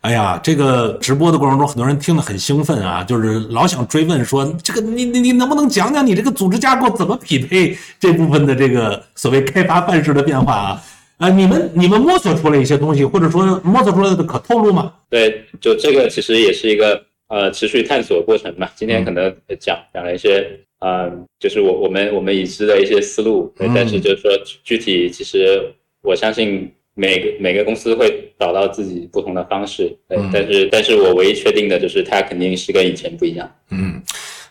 [0.03, 10.83] 哎呀，这个直播的过程中，很多人听得很兴奋啊，就是老想追问说，这个你你你能不能讲讲你这个组织架构怎么匹配这部分的这个所谓开发范式的变化啊？
[11.19, 14.93] 啊，你们你们摸索出来一些东西，或者说摸索出来的可透露吗？
[15.09, 18.69] 对，就这个其实也是一个呃持续探索过程嘛。
[18.75, 20.45] 今天可能讲讲了一些，
[20.81, 24.33] 嗯，就是我我们我们已知的一些思路，但是就是说
[24.65, 25.63] 具体，其实
[26.03, 26.69] 我相信。
[26.95, 33.51] 每个每个公司会找到自己不同的方式，对，但是但是我唯一确定的就是它肯定是跟以前不一样。
[33.71, 34.03] 嗯，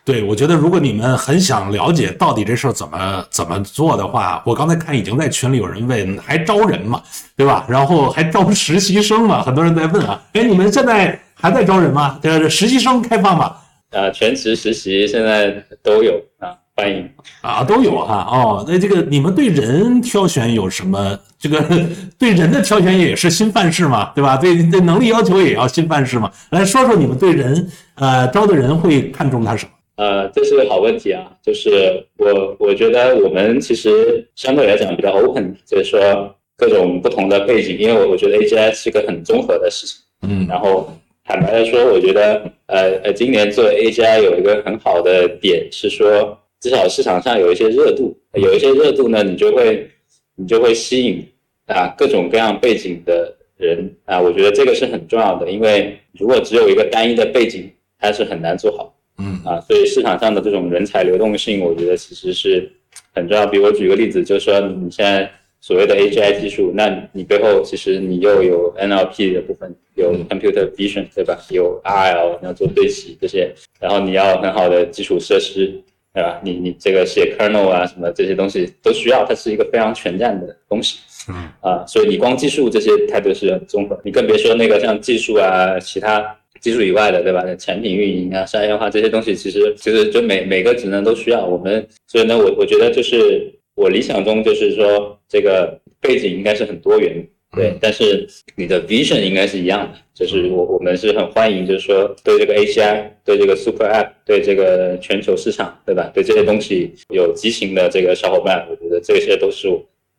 [0.03, 7.03] 对，我觉得如果你们很想了解到底这事儿怎么怎么做的话，我刚才看已经在群里有人问，还招人吗？
[7.35, 7.65] 对吧？
[7.69, 9.43] 然后还招实习生吗？
[9.43, 12.19] 很多人在问啊，哎，你们现在还在招人吗？
[12.23, 13.55] 这实习生开放吗？
[13.91, 16.57] 呃，全职实习现在都有啊。
[16.81, 17.07] 欢迎
[17.41, 18.65] 啊，都有哈哦。
[18.67, 21.15] 那这个你们对人挑选有什么？
[21.37, 21.63] 这个
[22.17, 24.35] 对人的挑选也是新范式嘛，对吧？
[24.35, 26.31] 对对，能力要求也要新范式嘛。
[26.49, 29.71] 来说说你们对人呃招的人会看重他什么？
[29.97, 31.21] 呃，这是个好问题啊。
[31.43, 39.97] 就是我我觉得我们其实相对来讲比较 open，就是说各种不同的背景，因为我我觉得 AGI 是一个很综合的事情。
[40.27, 40.91] 嗯，然后
[41.25, 46.35] 坦白的说，我觉得呃呃，今年做 AGI 有一个很好的点是说。
[46.61, 49.89] 至少市场上有一些热度，有一些热度呢，你就会
[50.35, 51.25] 你就会吸引
[51.65, 57.67] 啊各种各样背景的人啊，我觉得这个是很重要的，因为如果只有一个单一的背景，
[57.99, 62.71] 它是很难做好，嗯啊，所以市场上的这种人才流动性，我觉得其实是
[63.11, 63.47] 很重要。
[63.47, 65.31] 比如我举个例子，就是说你现在
[65.61, 71.39] 所谓的 AGI 技术，那你背后其实你又有 NLP 的部分，有 Computer Vision 对吧？
[71.49, 75.81] 有 RL 你要做对齐这些，然后你要很好的基础设施。
[76.13, 76.41] 对吧？
[76.43, 80.99] 你你这个写 kernel 啊，什么这些东西都需要，它是一个非常全站的东西。
[81.29, 87.43] 嗯啊，所以你光技术这些态度是很综合，你更别说那个像技术啊，其他技术以外的，对吧？
[87.55, 91.45] 产品运营啊，商业化这些东西，其实其实就每每个职能都需要。
[91.45, 97.25] 我们所以呢，我我觉得就是我理想中就是说，这个背景应该是很多元。
[97.53, 98.25] 对，但是
[98.55, 106.09] 你的 vision 应该是一样的，就是我我们是很欢迎，就是说对这个 ACI，对这个 super app，对这个全球市场，对吧？
[106.13, 109.67] 对这些东西有激情的这个小伙伴，我觉得这些都是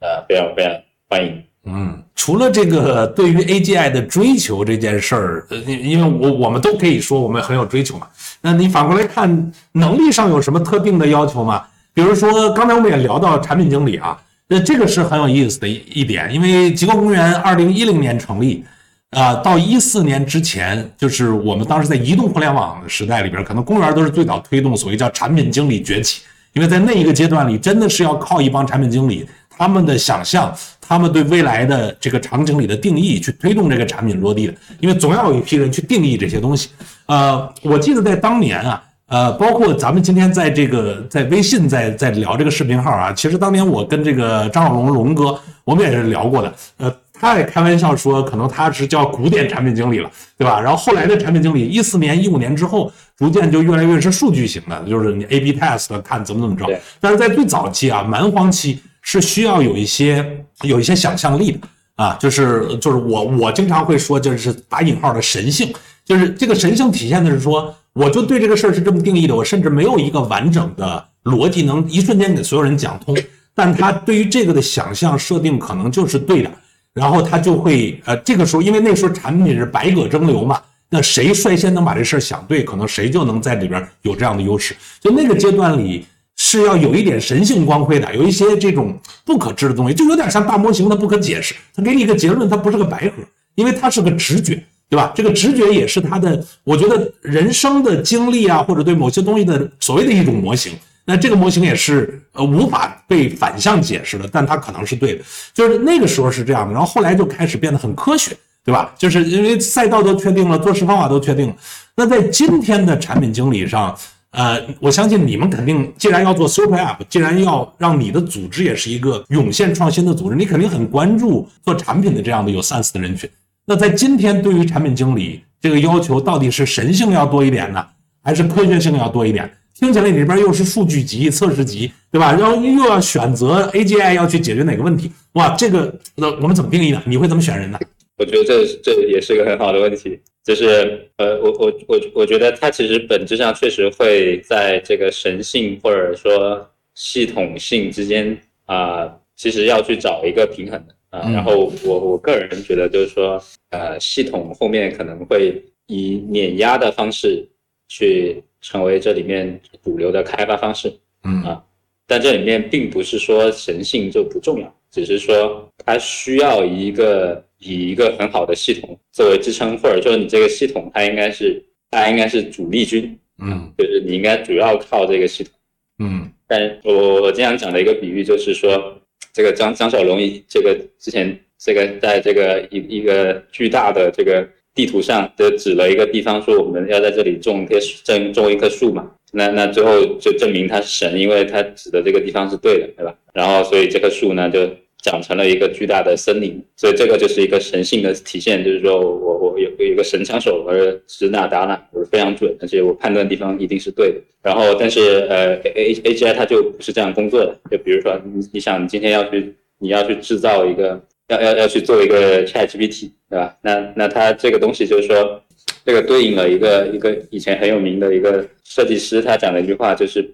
[0.00, 0.72] 呃非常非常
[1.08, 1.42] 欢迎。
[1.64, 8.08] 嗯，除了这个对于 AGI 的追求这件事儿，呃，因为我我们都可以说我们很有追求嘛。
[8.42, 11.64] 那你反过来看，能力上有什么特定的要求吗？
[11.94, 14.20] 比如说刚才我们也聊到产品经理啊。
[14.53, 18.62] 那这个是很有意思的一点，因为极客公园二零一零年成立，
[19.09, 26.20] 啊，到一四年之前，就是我们当时在移动互联网时代里边，可能公园都是最早推动所谓叫产品经理崛起，
[26.53, 36.68] 因为在那一个阶段里，真的是要靠一帮产品经理他们的想象，他们对未来的这个场景里的定义去推动这个产品落地的，因为总要有一批人去定义这些东西。
[37.07, 38.82] 呃，我记得在当年啊。
[39.12, 46.50] 呃，包括咱们今天在这个在微信在在聊这个视频号啊，其实当年我跟这个张小龙龙哥，我们也是聊过的。
[46.78, 50.58] 呃，他也开玩笑说，可能他是叫古典产品经理了，对吧？
[50.58, 56.80] 然后后来的产品经理，一四年、一五年之后，逐渐就越来越是数据型的，就是你 A/B test 看怎么怎么着。
[56.98, 60.26] 但是在最早期啊，蛮荒期是需要有一些
[60.62, 61.58] 有一些想象力的
[61.96, 65.70] 啊，就是就是我我经常会说，就是打引号的神性，
[66.02, 67.74] 就是这个神性体现的是说。
[67.95, 73.16] 我就对这个事儿是这么定义的，我甚至没有一个完整的逻辑能一瞬间给所有人讲通，
[73.55, 76.51] 但他对于这个的想象设定可能就是对的，
[76.95, 84.74] 然后他就会呃，这个时候因为那时候产品是百舸争流嘛，那谁率先能把这事儿想对，可能谁就能在里边有这样的优势。
[85.01, 93.22] 就那个阶段里是要有一点神性光辉的，有一些这种不可知的东西，就有点像大模型，它不可解释，它给你一个结论，它不是个白盒，
[93.55, 94.64] 因为它是个直觉。
[94.93, 95.11] 对吧？
[95.14, 100.70] 这个直觉也是他的，我觉得人生的经历啊，或者对某些东西的所谓的一种模型。
[101.07, 105.24] 那这个模型也是呃无法被反向解释的，但它可能是对的。
[105.55, 108.36] 就是那个时候是这样的，然后后来就开始变得很科学，
[108.66, 108.93] 对吧？
[108.99, 111.57] 就是因为赛道都确定了，做事方法都确定了。
[111.97, 113.97] 那在今天的产品经理上，
[114.32, 123.26] 呃，我相信你们肯定，既然要做 super app，既然要让你的组织也是一个涌现创新的组织，你肯定很关注做产品的这样的有 sense 的人群。
[123.72, 127.82] 那在今天，对于产品经理这个要求，到底是神性要多一点呢，
[128.22, 129.50] 还是科学性要多一点？
[129.74, 132.34] 听起来你这边又是数据集、测试集，对吧？
[132.34, 135.10] 然后又要选择 AGI 要去解决哪个问题？
[135.32, 137.02] 哇，这个那我们怎么定义呢？
[137.06, 137.78] 你会怎么选人呢？
[138.18, 150.94] 我觉得这这也是一个很好的问题，就是呃，我我我我觉得它其实本质上确实会在这个神性或者说系统性之间啊，其实要去找一个平衡的。
[151.12, 153.38] 啊，然后我我个人觉得就是说，
[153.68, 157.46] 呃，系统后面可能会以碾压的方式
[157.86, 160.90] 去成为这里面主流的开发方式，
[161.24, 161.42] 嗯。
[161.42, 161.62] 啊，
[162.06, 175.52] 但这里面并不是说神性就不重要，只是说它需要一个以一个很好的系统作为支撑，或者说你这个系统它应该是它应该是主力军，嗯，就是你应该主要靠这个系统，
[175.98, 178.98] 嗯，但我我经常讲的一个比喻就是说。
[179.32, 189.10] 这个张张小龙一，这个之前这个在这个一一个巨大的这个地图上，就指了一个地方，说我们要在这里种一棵种种一棵树嘛。
[189.32, 193.14] 那那最后就证明他是神，因为他指的这个地方是对的，对吧？
[193.32, 194.68] 然后所以这棵树呢，就
[195.03, 204.20] 长成了一个巨大的森林，所以这个就是一个神性的体现，就是说我我有有一个神枪手，而指哪打哪，我是非常准，而且我判断地方一定是对的。
[204.42, 213.57] 然后，但是呃，A A G I 它就不是这样工作的，就比如说你你想你今天要去你要去制造一个要要要去做一个 Chat G P T，对吧？
[213.61, 215.42] 那那它这个东西就是说，
[215.84, 220.24] 这个对应了一个一个以前很有名的一个设计师，他讲的一句话就是。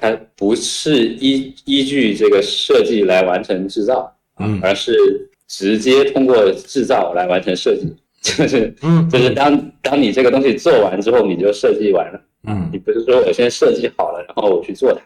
[0.00, 4.92] 它不是依依据这个设计来完成制造，嗯，而是
[5.46, 7.86] 直接通过制造来完成设计，
[8.22, 15.00] 就是，嗯，就是当当你这个东西做完之后，你就设计完了，嗯，你不是说我先设计好了，然后我去做它，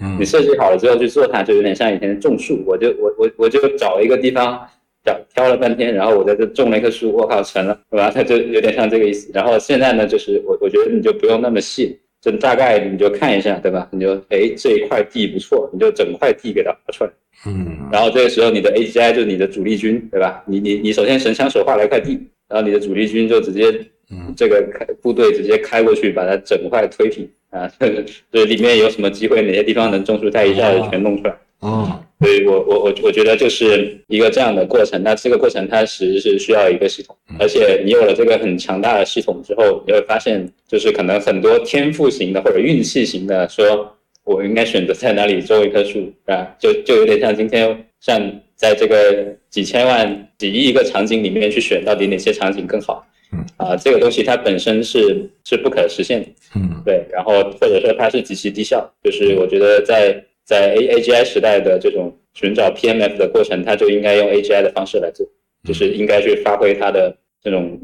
[0.00, 4.66] 嗯，你设计好了之后去做它，就有点像以前种树，我就我我我就找一个地方
[5.04, 8.10] 找挑了半天，然后我在这种了一棵树，我靠成了，对吧？
[8.10, 9.30] 它 就有点像这个意思。
[9.34, 11.98] 然后现在呢，就是我我觉得你就不用那么细。
[12.24, 13.86] 就大概你就看一下，对吧？
[13.92, 17.10] 你就哎这一块地不错，你就整块地给它划出来。
[17.46, 17.76] 嗯。
[17.92, 20.42] 然后这个时候你的 AGI 就是你的主力军，对吧？
[20.46, 22.18] 你你你首先神枪手画了一块地，
[22.48, 23.70] 然后你的主力军就直接，
[24.10, 27.70] 嗯，这个开部队直接开过去，把它整块推平啊。
[28.32, 31.36] 这里面有什么机会，哪些地方能种树，它一下子全弄出来。
[31.60, 32.00] 嗯。
[32.20, 35.02] 所以我我我我觉得就是一个这样的过程。
[35.02, 43.92] 那这个过程它其实是需要一个系统，而且你有了这个很强大的系统之后，你会发现就是可能很多天赋型的或者运气型的，说
[44.24, 48.18] 我应该选择在哪里种一棵树啊，就就有点像今天像
[48.54, 53.04] 在这个几千万几亿个场景里面去选到底哪些场景更好。
[53.32, 56.28] 嗯啊，这个东西它本身是是不可实现的。
[56.54, 60.24] 嗯，对，然后或者说它是极其低效，就是我觉得在。
[60.44, 65.26] 在 A A G I 时代的这种寻找 P M F 的过程，它就应该用 A G I 的方式来做，
[65.64, 67.80] 就是应该去发挥它的这种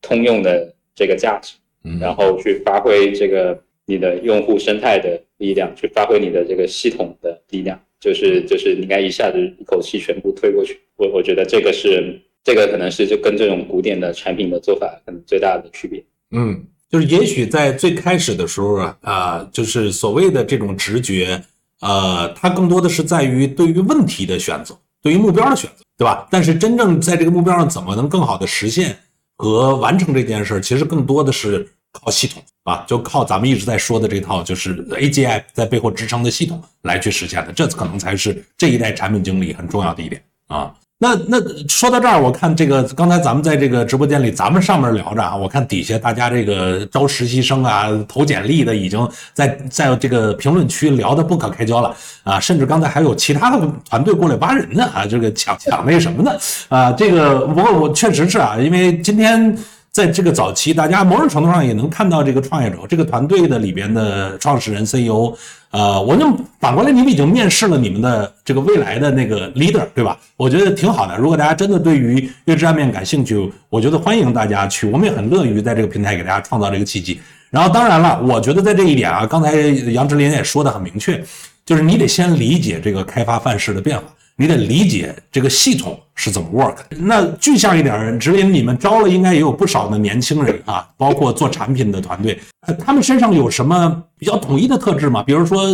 [0.00, 1.54] 通用的这个价值，
[2.00, 10.78] 然后去发挥这个你的用户生态的力量，去发挥你的这个系统的力量，就是就是应该一下子一口气全部推过去。
[10.96, 16.04] 我我觉得这个是这个可能是就跟这种古典的产品的做法可能最大的区别。
[16.30, 21.42] 嗯，就是也许在最开始的时候啊，啊，就是所谓的这种直觉。
[21.80, 26.26] 呃，它更多的是在于对于问题的选择，对于目标的选择，对吧？
[26.30, 28.96] 但是真正在这个目标上怎么能更好的实现
[29.36, 40.74] 和完成这件事儿，其实更多的是靠系统啊，就靠咱们一直在说的这套就是 AGI 在背后支撑的系统来去实现的，这可能才是这一代产品经理很重要的一点啊。
[40.98, 41.38] 那那
[41.68, 51.94] 说到这儿，我看这个刚才咱们在这个直播间里，咱们上面聊着啊，我看底下大家这个招实习生啊、投简历的，已经在在这个评论区聊得不可开交了
[52.24, 56.40] 啊，甚至刚才还有其他的团队过来挖人呢啊，这个抢抢那什么的
[56.70, 59.54] 啊，这个不过我确实是啊，因为今天。
[59.96, 65.32] 在这个早期，大家某种程度上也能看到这个创业者、这个团队的里边的创始人、CEO，
[65.70, 66.30] 呃，我就
[66.60, 70.18] 反过来，你们已经面试了你们的这个未来的那个 leader，对吧？
[70.36, 71.16] 我觉得挺好的。
[71.16, 77.18] 如果大家真的对于月之暗面感兴趣，我觉得欢迎大家去，我们也很乐于在这个平台给大家创造这个契机。
[77.48, 79.54] 然后，当然了，我觉得在这一点啊，刚才
[79.96, 81.24] 杨志林也说的很明确，
[81.64, 84.04] 就是你得先理解这个开发范式的变化。
[84.38, 86.76] 你得理解这个系统是怎么 work。
[86.90, 92.38] 那具象一点，直林，你们招了应该也有不少的年轻人啊，包括做产品的团队，
[92.78, 95.22] 他们身上有什么比较统一的特质吗？
[95.22, 95.66] 比如说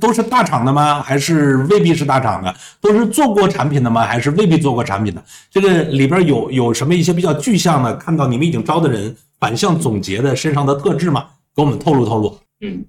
[0.00, 1.02] 都是大厂的吗？
[1.02, 2.54] 还是未必是大厂的？
[2.80, 4.06] 都是做过产品的吗？
[4.06, 5.22] 还是未必做过产品的？
[5.50, 7.94] 这个里边有有什么一些比较具象的？
[7.96, 11.26] 看到你们已经招的人反向总结的身上的特质吗？
[11.54, 12.38] 给我们透露透露。
[12.62, 12.82] 嗯，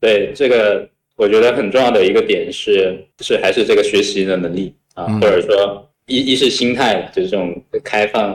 [0.00, 0.88] 对这个。
[1.20, 8.34] 我觉得很重要的一个点是，是还是这个学习的能力啊，或者说一一是心态，就是这种开放、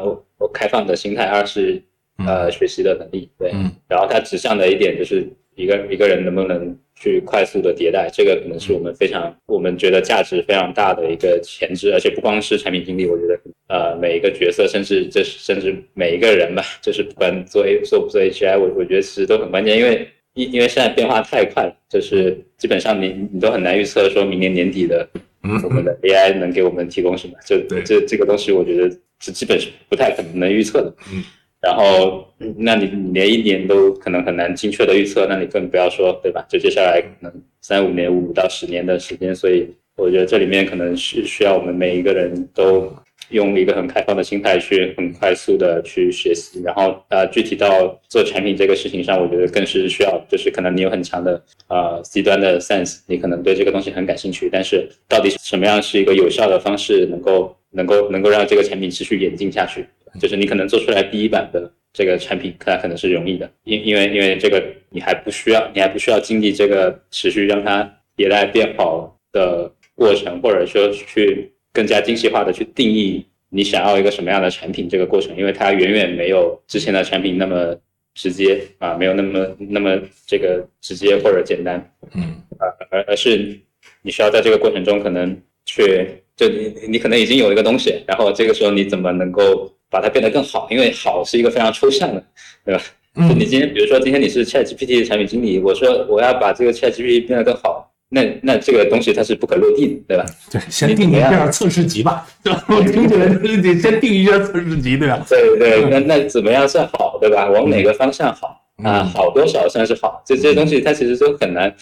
[0.54, 1.82] 开放的心态；二是
[2.28, 3.28] 呃学习的能力。
[3.40, 3.50] 对，
[3.90, 20.08] 然后它指向的一点就是一个一个人能不能去快速的迭代，这个可能是我们非常我们觉得价值非常大的一个前置，而且不光是产品经理，我觉得呃每一个角色，甚至这甚至每一个人吧，就是不管做 A 做不做 HI，我我觉得其实都很关键，因为。
[20.36, 25.08] 因因为现在变化太快了，就是基本上你你都很难预测说明年年底的
[25.42, 28.90] 我们的 AI 能给我们提供什么，就这这个东西我觉得
[29.20, 30.94] 是基本是不太可能能预测的。
[31.12, 31.24] 嗯，
[31.62, 36.46] 然后那你连一年都可能很难精确的预测，那你更不要说对吧？
[36.50, 42.94] 就接下来可能三五年、五到十年的时间，所以我觉得这里面可能是需要我们每一个人都。
[43.30, 59.86] 用一个很开放的心态去很快速的去学习，然后呃，具体到做产品这个事情上，我觉得更是需要，就是可能你有很强的呃 C 端的 sense，你可能对这个东西很感兴趣，但是到底什么样是一个有效的方式，能够能够能够让这个产品持续演进下去，
[60.20, 67.84] 就是你可能做出来第一版的这个产品，它可能是容易的，因因为因为这个你还不需要，你还不需要经历这个持续让它
[68.16, 71.52] 迭代变好的过程，或者说去。
[71.76, 77.76] 更加精细化的去定义你想要一个什么样的产品这个过程，因为它远远没有之前的产品那么
[78.14, 81.76] 直接啊，没有那么那么这个直接或者简单，
[82.16, 82.24] 嗯
[82.58, 83.60] 啊，而而是
[84.02, 90.68] 你需要在这个过程中可能去就你你可能已经有一个东西，然后这个时候你怎么能够把它变得更好？
[90.72, 92.24] 因为好是一个非常抽象的，
[92.66, 92.82] 对吧？
[93.16, 100.26] 就嗯你今天比如说今天你是 ChatGPT 的产品经理，我说我要把这个 ChatGPT 变得更好，那那这个东西它是不可落地的，对吧？
[100.52, 102.64] 对，先定一下测试集吧，对吧？
[102.70, 105.26] 我听起来就是得先定一下测试集，对吧？
[105.28, 107.50] 对对，那那怎么样算好，对吧？
[107.50, 108.48] 往哪个方向好
[108.84, 109.02] 啊？
[109.02, 110.22] 嗯好多少算是好？
[110.26, 111.74] 这这些东西它其实都很难，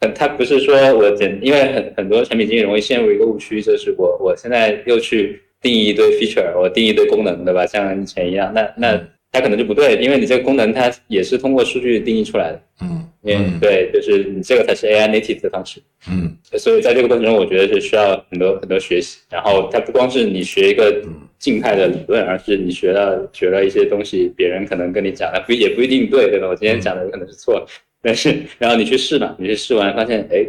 [0.00, 7.66] 很它不是说我简，因为很很多产品经理容易陷入一个误区，就是我我现在又去定义一堆 feature，我定义一堆功能，对吧？
[7.66, 9.00] 像以前一样，那那
[9.32, 15.80] 它可能就不对，因为你这个功能它也是通过数据定义出来的，嗯嗯对，就是你这个才是 AI native 的方式。
[16.10, 19.20] 嗯所以在这个过程中，我觉得是需要很多很多学习。
[19.30, 21.02] 然后它不光是你学一个
[21.38, 26.48] 静态的理论，而是你学了学了一些东西，别人可能跟你讲的不也不一定对，对吧？
[26.48, 27.64] 我今天讲的可能是错，
[28.02, 30.44] 但是然后你去试嘛，你去试完发现，哎，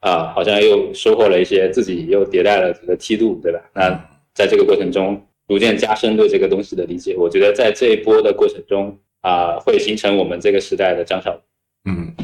[0.00, 3.60] 啊，好像又收获了一些，自己又迭代了这个梯度，对吧？
[3.74, 3.88] 那
[4.34, 5.18] 在这个过程中，
[5.48, 7.16] 逐渐加深对这个东西的理解。
[7.16, 11.40] 我觉得在这一波的过程中，啊，会形成我们这个时代的张小龙。
[11.86, 12.14] 嗯，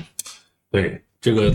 [0.70, 1.52] 对，这个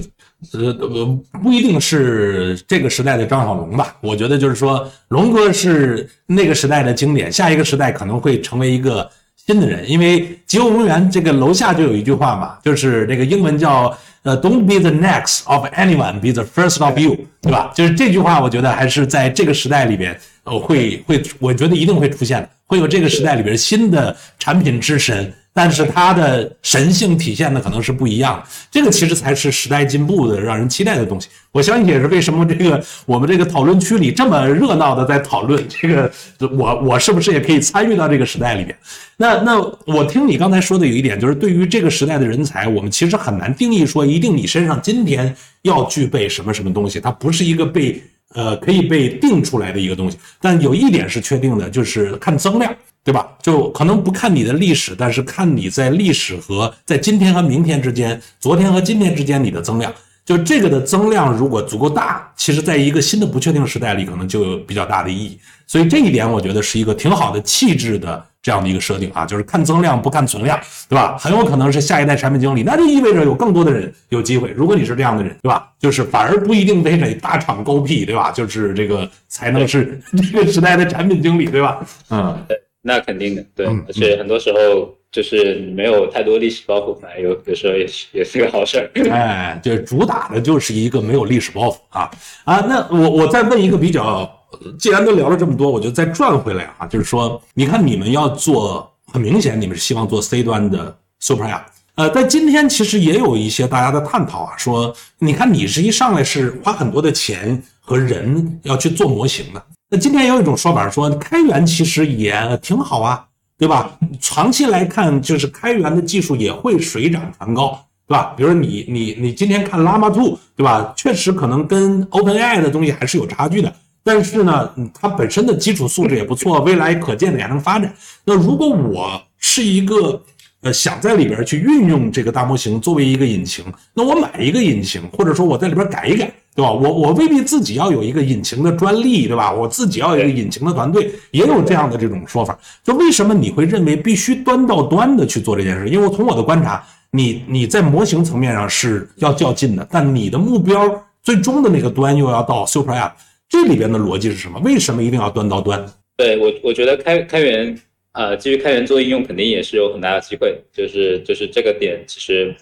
[0.53, 1.05] 呃呃
[1.43, 3.95] 不一定是这个时代的张小龙吧？
[4.01, 17.71] 我觉得就是说，龙哥是那个时代的经典，下一个时代可能会成为一个新的人，因为吉欧公园这个楼下就有一句话嘛，就是那个英文叫呃 “Don't be the next of anyone, be the first of you”，对吧？
[17.75, 20.19] 就是这句话，我觉得还是在这个时代里边，
[20.49, 25.31] 呃，会会，我觉得一定会出现的，会有这个时代里边新的产品之神。
[25.51, 31.27] 但是它的神性体现的可能是不一样的，这个其实才是时代进步的让人期待的东西。
[31.51, 36.09] 我相信也是为什么这个我们这个讨论区里这么热闹的在讨论这个，
[36.55, 38.77] 我我是不是也可以参与到这个时代里边？
[39.17, 48.01] 那那我听你刚才说的有一点，就是对于这个时代的人才，我们其实很难定义说一定你身上今天要具备什么什么东西，它不是一个被
[48.35, 50.18] 呃可以被定出来的一个东西。
[50.39, 52.76] 但有一点是确定的，就是看增量。
[53.01, 53.27] 对吧？
[53.41, 59.91] 就可能不看你的历史，但是看你在历史和在今天和明天之间，昨天和今天之间你的增量。
[60.30, 65.39] 就这个的增量如果足够大，其实在一个新的不确定时代里，可能就有比较大的意义。
[65.65, 71.18] 所以这一点我觉得是一个挺好的气质的这样的一个设定啊，就是看增量不看存量，对吧？
[71.18, 74.51] 很有可能是下一代产品经理，那就意味着有更多的人有机会。
[74.56, 75.68] 如果你是这样的人，对吧？
[75.80, 78.30] 就是反而不一定得得大厂狗屁，对吧？
[78.31, 79.99] 就是这个才能是
[80.31, 81.84] 这个时代的产品经理，对吧？
[82.11, 82.38] 嗯。
[82.81, 88.89] 那肯定的，对，嗯而且很多时候就是你没有太多历史包袱嘛，有有时候也是也是个好事儿。
[89.10, 92.10] 哎，这主打的就是一个没有历史包袱啊
[92.45, 92.60] 啊！
[92.69, 94.30] 那我我再问一个比较，
[94.77, 101.64] 既然都聊了这么多，我就再转回来啊，就是说，你看你们要做，很明显你们是希望做 C 端的 Super App，
[101.95, 113.25] 呃，在今天其实也有一些大家的探讨啊，说你看你是一上来是花很多的钱和人要去做模型的，那今天也有一种说法说开源其实也挺好啊，
[113.57, 113.97] 对吧？
[114.21, 117.85] 长期来看，就是开源的技术也会水涨船高。
[118.07, 118.33] 对吧？
[118.35, 120.91] 比如你你你今天看 Llama 2，对吧？
[120.97, 123.71] 确实可能跟 OpenAI 的东西还是有差距的，
[124.03, 127.93] 但是呢，嗯它本身的基础素质也不错， 未来可见的也能发展。
[128.25, 130.19] 那如果我是一个
[130.61, 133.63] 呃想在里边去运用这个大模型作为一个引擎，
[133.93, 136.72] 那我买一个引擎，或者说我在里边改一改，对吧？
[136.73, 139.52] 我我未必自己要有一个引擎的专利，对吧？
[139.52, 142.60] 我自己要有一个引擎的团队，也有这样的这种说法。
[142.84, 145.88] 就为什么你会认为必须端到端的去做这件事？
[145.88, 146.84] 因为我从我的观察。
[147.11, 153.14] 你你在模型层面上是要较劲的，但你的目标最终的那个端又要到 Super App，
[153.49, 154.60] 这里边的逻辑是什么？
[154.60, 155.84] 为什么一定要端到端？
[156.18, 157.76] 对我，我觉得开开源，
[158.11, 160.56] 呃，基于开源做应用，肯定也是有很大的机会。
[160.72, 162.56] 就是就是这个点，其实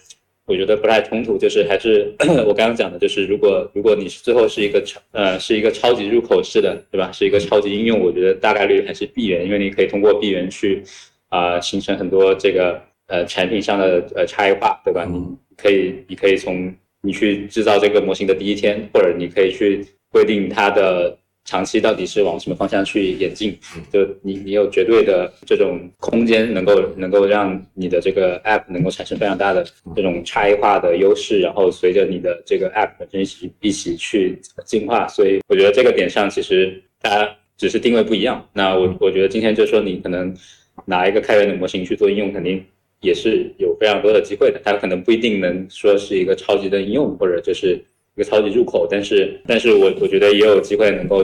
[0.48, 1.38] 我觉得不太冲突。
[1.38, 2.12] 就是还是
[2.46, 7.12] 我刚刚讲的，就是如果如果你是最后是一个超呃是一个超级入口式的，对吧？
[7.12, 10.82] 是一个超级应用，我觉得大概率还是闭源，因为你可以通过闭源去
[11.28, 12.80] 啊、呃、形成很多这个。
[13.10, 15.06] 呃，产品上的呃差异化，对吧？
[15.10, 15.18] 你
[15.56, 16.70] 可以，你可以从
[17.00, 21.16] 你去制造这个模型的第一天，或者你可以去规定它的
[21.48, 23.58] 长期到底是往什么方向去演进。
[23.90, 29.64] 就你，你有绝对的这种空间，能够能够让你的这个 app 能够产生非常大的
[29.96, 35.08] 这种差异化的优势，然后随着你的这个 app 本身一起一起去进化。
[35.08, 37.26] 所以我觉得这个点上，其实它
[37.56, 38.46] 只是定位不一样。
[38.52, 40.36] 那我我觉得今天就说你可能
[40.84, 42.62] 拿一个开源的模型去做应用，肯定。
[43.00, 47.80] 也是有非常多的机会的，它可能不一定能说是一个超级的应用，或者就是
[48.18, 51.22] 一个超级入口，但是，但是我我觉得也有机会能够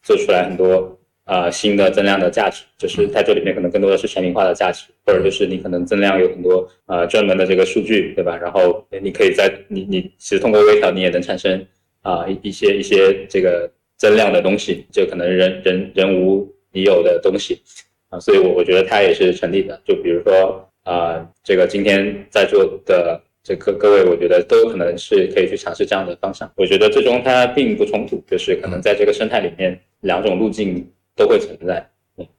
[0.00, 8.38] 做出来很多呃新的增量的价值，就是在这里面可能更多的是产品化的价值，或者就是你可能增量有很多呃专门的这个数据，对吧？
[8.40, 11.66] 然后你可以在你你其实通过微调你也能产生
[12.02, 17.60] 啊一一些一些这个增量的东西，就可能人人人无你有的东西
[18.08, 19.80] 啊，所以我我觉得它也是成立的。
[19.84, 23.20] 就比如说啊，这个今天在座的。
[23.42, 26.50] 这各各位，我觉得都有可能是可以去尝试这样的方向。
[26.56, 30.86] 我觉得最终它并不冲突，就是可能在这个生态里面，两种路径
[31.16, 31.88] 都会存在。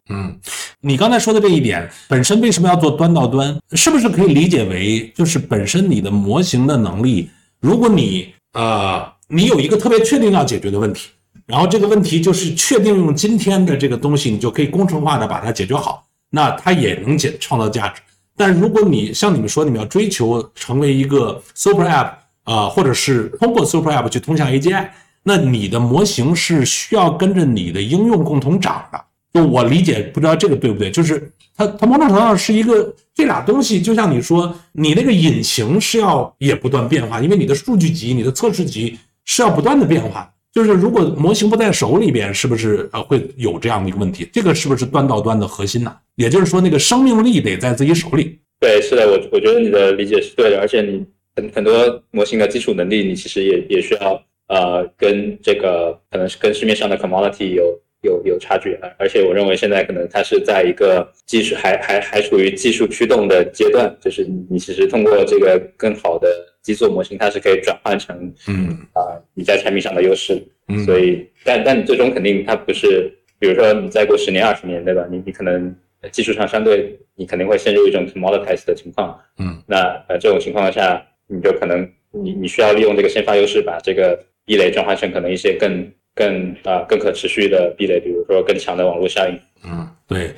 [0.09, 0.39] 嗯，
[0.79, 3.57] 你刚才说的这一点本身为什么要做端到端？
[3.71, 7.29] 是不是可以理解为就是本身你的模型的能力，
[7.59, 11.09] 如果你呃你有一个特别确定要解决的问题，
[11.47, 18.01] 然后这个问题就是确定用今天的这个东西，你就可以工程化的把它解决好，那它也能解创造价值。
[18.41, 22.11] 但如果你像你们说，你们要追求成为一个 super app
[22.43, 24.87] 啊，或者是通过 super app 去通向 AGI，
[25.21, 28.99] 那你的模型是需要跟着你的应用共同长的。
[29.31, 30.89] 就我理解，不知道这个对不对？
[30.89, 40.30] 就是它它某种程度上是一个这俩东西，就像你说，你那个引擎是要也不断变化，因为你的数据集、你的测试集是要不断的变化。
[40.53, 44.27] 就是如果模型不在手里边，是不是呃会有这样的一个问题？
[44.33, 45.95] 这个是不是端到端的核心呢？
[46.15, 48.37] 也就是说，那个生命力得在自己手里。
[48.59, 51.05] 对，是的，我我觉得你的理解是对的，而且你
[51.37, 66.27] 很很多模型的基础能力，你其实也也需要呃跟这个可能是跟市面上的 commodity 有有有差距，而而且我认为现在可能它是在一个技术还还还处于技术驱动的阶段，就是你其实通过这个更好的。
[66.61, 68.15] 基座模型它是可以转换成，
[68.47, 70.41] 嗯啊，你在产品上的优势，
[70.85, 75.05] 所以，但但你最终肯定它不是，比如说你再过十年二十年，对吧？
[75.09, 75.75] 你你可能
[76.11, 89.39] 技术上相对你肯定会陷入一种 commoditize 的情况，嗯，那呃这种情况下，你就可能你你需要利用这个先发优势，把这个壁垒转换成可能一些更更啊更可持续的壁垒，比如说更强的网络效应。
[89.63, 90.33] 嗯，对，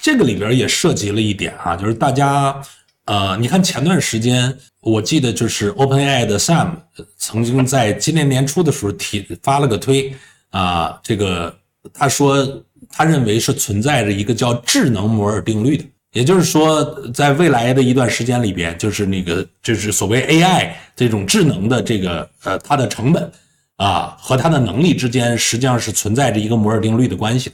[0.00, 2.60] 这个里边也涉及了一点啊，就是大家。
[3.08, 6.72] 呃，你看前段时间，我记得就是 OpenAI 的 Sam
[7.16, 10.14] 曾经在今年年初的时候提发了个推
[10.50, 11.56] 啊，这个
[11.94, 12.46] 他说
[12.90, 23.32] 他认为是存在着一个叫智能摩尔定律的，也就是说，在未来的一段时间里边，就是那个就是所谓 AI 这种智能的这个呃它的成本
[23.76, 27.50] 啊和它的能力之间实际上是存在着一个摩尔定律的关系。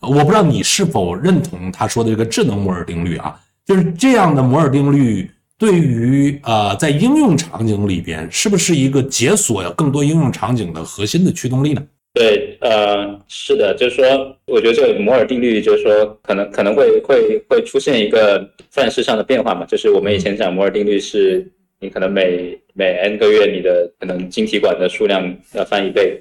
[0.00, 3.40] 我不知道你是否认同他说的这个智能摩尔定律啊？
[3.68, 11.86] 就是这样的摩尔定律，对于呃，在应用场景里边，是不是一个解锁更多应用场景的核心的驱动力呢？
[12.14, 19.66] 对，呃，是的，就是说，我觉得这个摩尔定律，就是说，可能可能会会会出现一个范式上的变化嘛。
[19.66, 21.46] 就是我们以前讲摩尔定律，是
[21.78, 26.18] 你可能每每 n 个月，你的可能晶体管的数量要翻一倍，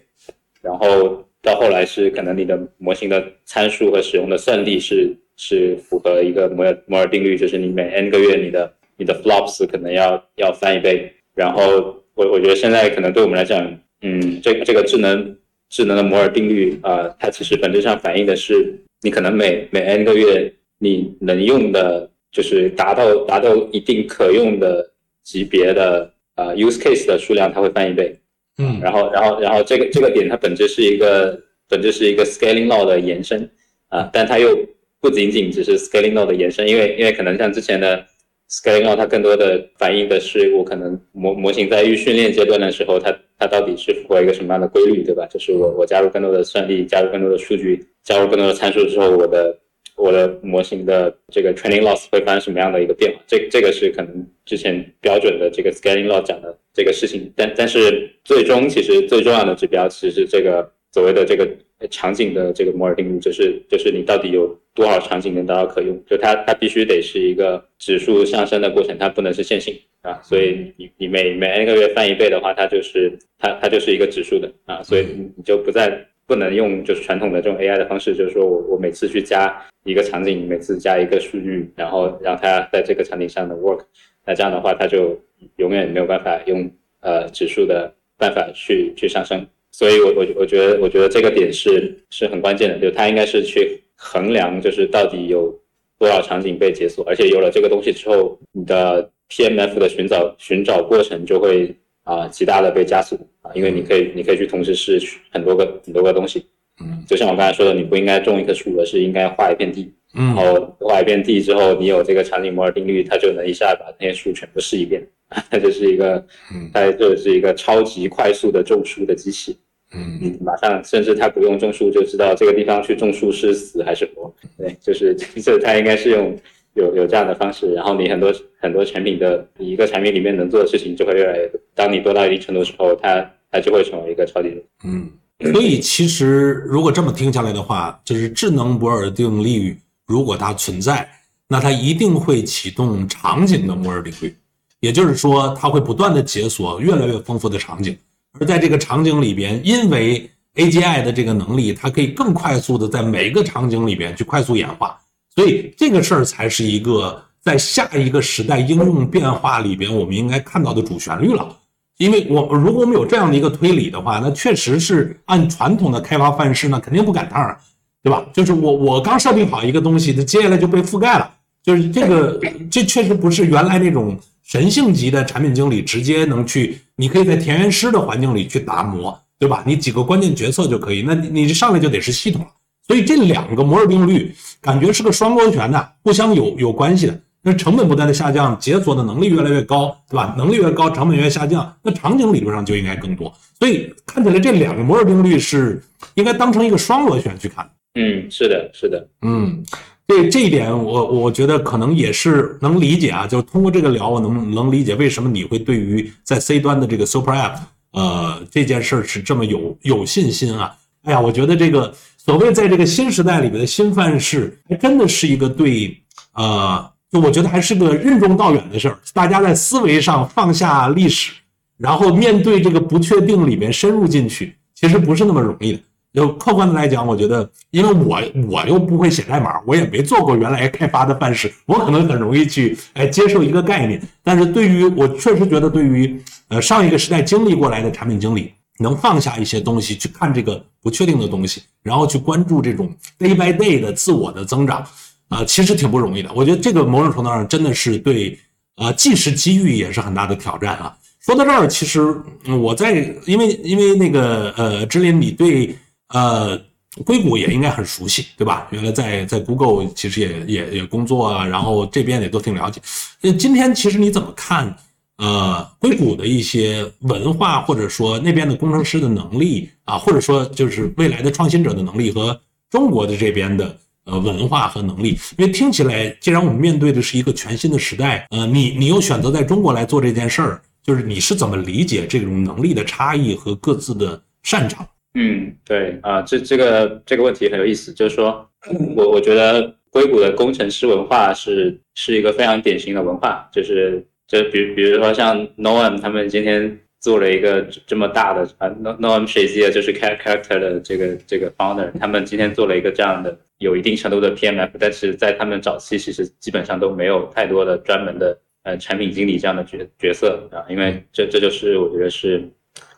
[0.61, 5.15] 然后到后来是可能你的模型的参数和使用的算力是。
[5.37, 11.13] 是符合一个摩尔摩尔定律，就是你每 n 个月你的你的 flops 可能要要翻一倍。
[11.33, 15.37] 然后我我觉得现在可能对我们来讲，嗯，这这个智能
[15.69, 24.91] 智能的摩尔定律啊，它其实本质上反映的是你可能每每 n 个月你能用的，就是达到达到一定可用的
[25.23, 28.17] 级别的啊 use case 的数量，它会翻一倍。
[28.57, 31.39] 嗯，然后然后然后这个这个点它本质是一个
[31.69, 33.47] 本质是一个 scaling law 的延伸
[33.89, 34.57] 啊，但它又
[34.99, 38.05] 不仅仅只是 scaling law 的延伸，因为因为可能像之前的
[38.49, 45.25] scaling law，它更多的反映的是我可能模模型在预训练阶段的时候，它它到底是符合一个什么样的规律，对吧？
[45.27, 49.59] 就是我我加入更多的算力，加入更多的数据，加入更多的参数之后，我的
[49.95, 53.19] 我的模型的这个 training loss 会发生什么样的一个变化？
[53.27, 61.47] 这这个是可能之前标准的这个 scaling law 讲的这个事情，但但是最终其实最重要的指标其实是这个所谓的这个
[61.89, 64.57] 场景的这个摩尔定律，就是就是你到底有。
[64.77, 65.99] 多少场景能达到可用？
[66.05, 69.73] 就它它必须得是一个指数上升的过程，它不能是线性
[70.03, 70.21] 啊。
[70.21, 74.83] 所以你你每每 n 个月翻一倍的话，它就是它它就是一个指数的啊。
[74.83, 79.51] 所以你就不再不能用就是传统的这种 AI 的方式，就是说我我每次去加
[79.83, 83.79] 一个场景，每次加一个数据，然后让它在这个场景上的 work。
[84.27, 85.19] 那这样的话，它就
[85.55, 86.69] 永远没有办法用
[87.01, 89.43] 呃指数的办法去去上升。
[89.77, 93.83] 所以我我我觉得我觉得这个点是是很关键的，就它应该是去。
[93.99, 95.51] 衡量就是到底有
[95.97, 105.01] 多少场景被解锁，而且有了这个东西之后，你的 PMF 的寻找寻找过程就会啊极大的被加速啊，因为你可以你可以去同时试
[105.31, 106.45] 很多个很多个东西，
[106.79, 115.01] 嗯，就像我刚才说的，你不应该种一棵树，而是应该画一片地，然后画一片地之后，你有这个场景摩尔定律，它就能一下把那些树全部试一遍，
[115.49, 116.23] 它就是一个，
[116.71, 119.57] 它就是一个超级快速的种树的机器。
[119.93, 120.19] 嗯。
[120.21, 124.33] 嗯马上甚至他不用种树就知道这个地方去种树是死还是活。
[124.57, 126.37] 对，就是这他应该是用
[126.73, 131.59] 有有这样的方式，然后你很多很多产品的一个产品里面能做的事情就会越来越多。
[131.73, 134.49] 当你多到一定程度的时候，它它就会成为一个超级
[134.83, 135.09] 嗯，
[135.51, 141.07] 所以其实如果这么听下来的话，就是智能摩尔定律，如果它存在，
[141.47, 144.35] 那它一定会启动场景的摩尔定律，
[144.79, 147.97] 也就是说，它会不断的解锁越来越丰富的场景，
[148.39, 154.97] 而在这个场景里边，因为 AGI 的这个能力，它可以更快速的在每一个场景里边去快速演化，
[155.35, 161.55] 所以这个事儿才是一个在下一个时代应用变化里边我们应该看到的主旋律了。
[161.97, 167.57] 因为我如果我们有这样的一个推理的话，那确实是按传统的开发范式呢，肯定不赶趟儿，
[168.03, 168.23] 对吧？
[168.33, 171.31] 就是我我刚设定好一个东西，它接下来就被覆盖了，
[171.63, 172.39] 就是这个
[172.69, 174.15] 这确实不是原来那种
[174.47, 179.61] 神性级的产品经理直接能去，你可以在田园诗的环境里去打磨，对吧？
[179.67, 182.47] 你几个关键决策就可以，那你你这上来就得是系统了。
[182.87, 187.19] 所以这两个摩尔定律感觉是个双螺旋的，互相有有关系的。
[187.41, 190.33] 那成本不断的下降，解锁的能力越来越高，对吧？
[190.37, 193.33] 能力越高，成本越下降，那场景理论上就应该更多。
[193.59, 195.83] 所以看起来这两个摩尔定律是
[196.15, 197.69] 应该当成一个双螺旋去看。
[197.95, 199.61] 嗯，是的，是的，嗯，
[200.07, 207.57] 这这一点我我觉得可能也是能理解啊，就通过这个聊，我能能理解为什么你会对于在 C 端的这个 Super App，
[207.91, 210.73] 呃，这件事儿是这么有有信心啊。
[211.03, 215.97] 哎呀，我觉得这个所谓在这个新时代里面的新范式，还真的是一个对
[216.33, 216.89] 呃。
[217.09, 221.31] 就我觉得还是个任重道远的事儿，大家在思维上放下历史，
[221.77, 225.79] 然后面对这个不确定里面深入进去，其实不是那么容易的。
[226.17, 228.19] 就客观的来讲，我觉得，因为我
[228.49, 234.01] 我又不会写代码，我也没做过原来开发的范式，我可能很容易去哎接受一个概念。
[234.23, 244.83] 但是对于我确实觉得，对于呃上一个时代经历过来的产品经理，能放下一些东西去看这个不确定的东西，然后去关注这种 day by day 的自我的增长。
[245.29, 246.31] 啊，其实挺不容易的。
[246.33, 248.39] 我觉得这个某种程度上真的是对，
[248.77, 250.97] 呃，既是机遇也是很大的挑战啊。
[251.19, 252.15] 说到这儿，其实
[252.61, 255.77] 我在因为因为那个呃，知林，你对
[256.09, 256.59] 呃
[257.05, 258.67] 硅谷也应该很熟悉，对吧？
[258.71, 262.81] 原来在在 Google 其实也也也工作啊，然后这边也都挺了解。
[263.21, 264.75] 那今天其实你怎么看
[265.17, 272.39] 呃硅谷的一些文化，或者说那边的工程师的能力啊，或者说就是未来的创新者的能力和
[272.69, 273.77] 中国的这边的？
[274.09, 284.87] 呃，文化和能力，因为听起来，既然我们面对的是一个全新的时代，呃，你你又选择在中国来做这件事儿，就是你是怎么理解这种能力的差异和各自的擅长？
[285.17, 288.47] 嗯，对啊，这这个这个问题很有意思，就是说
[288.95, 296.79] 我我觉得硅谷的工程师文化是是一个非常典型的文化，就是就比比如说像 Noam 他们今天。
[296.99, 312.49] 做了一个这么大的啊，No No M 谁记得就是 Character 的这个这个 Founder，他们今天做了一个这样的有一定程度的 PMF，但是在他们早期其实基本上都没有太多的专门的呃产品经理这样的角角色啊，因为这这就是我觉得是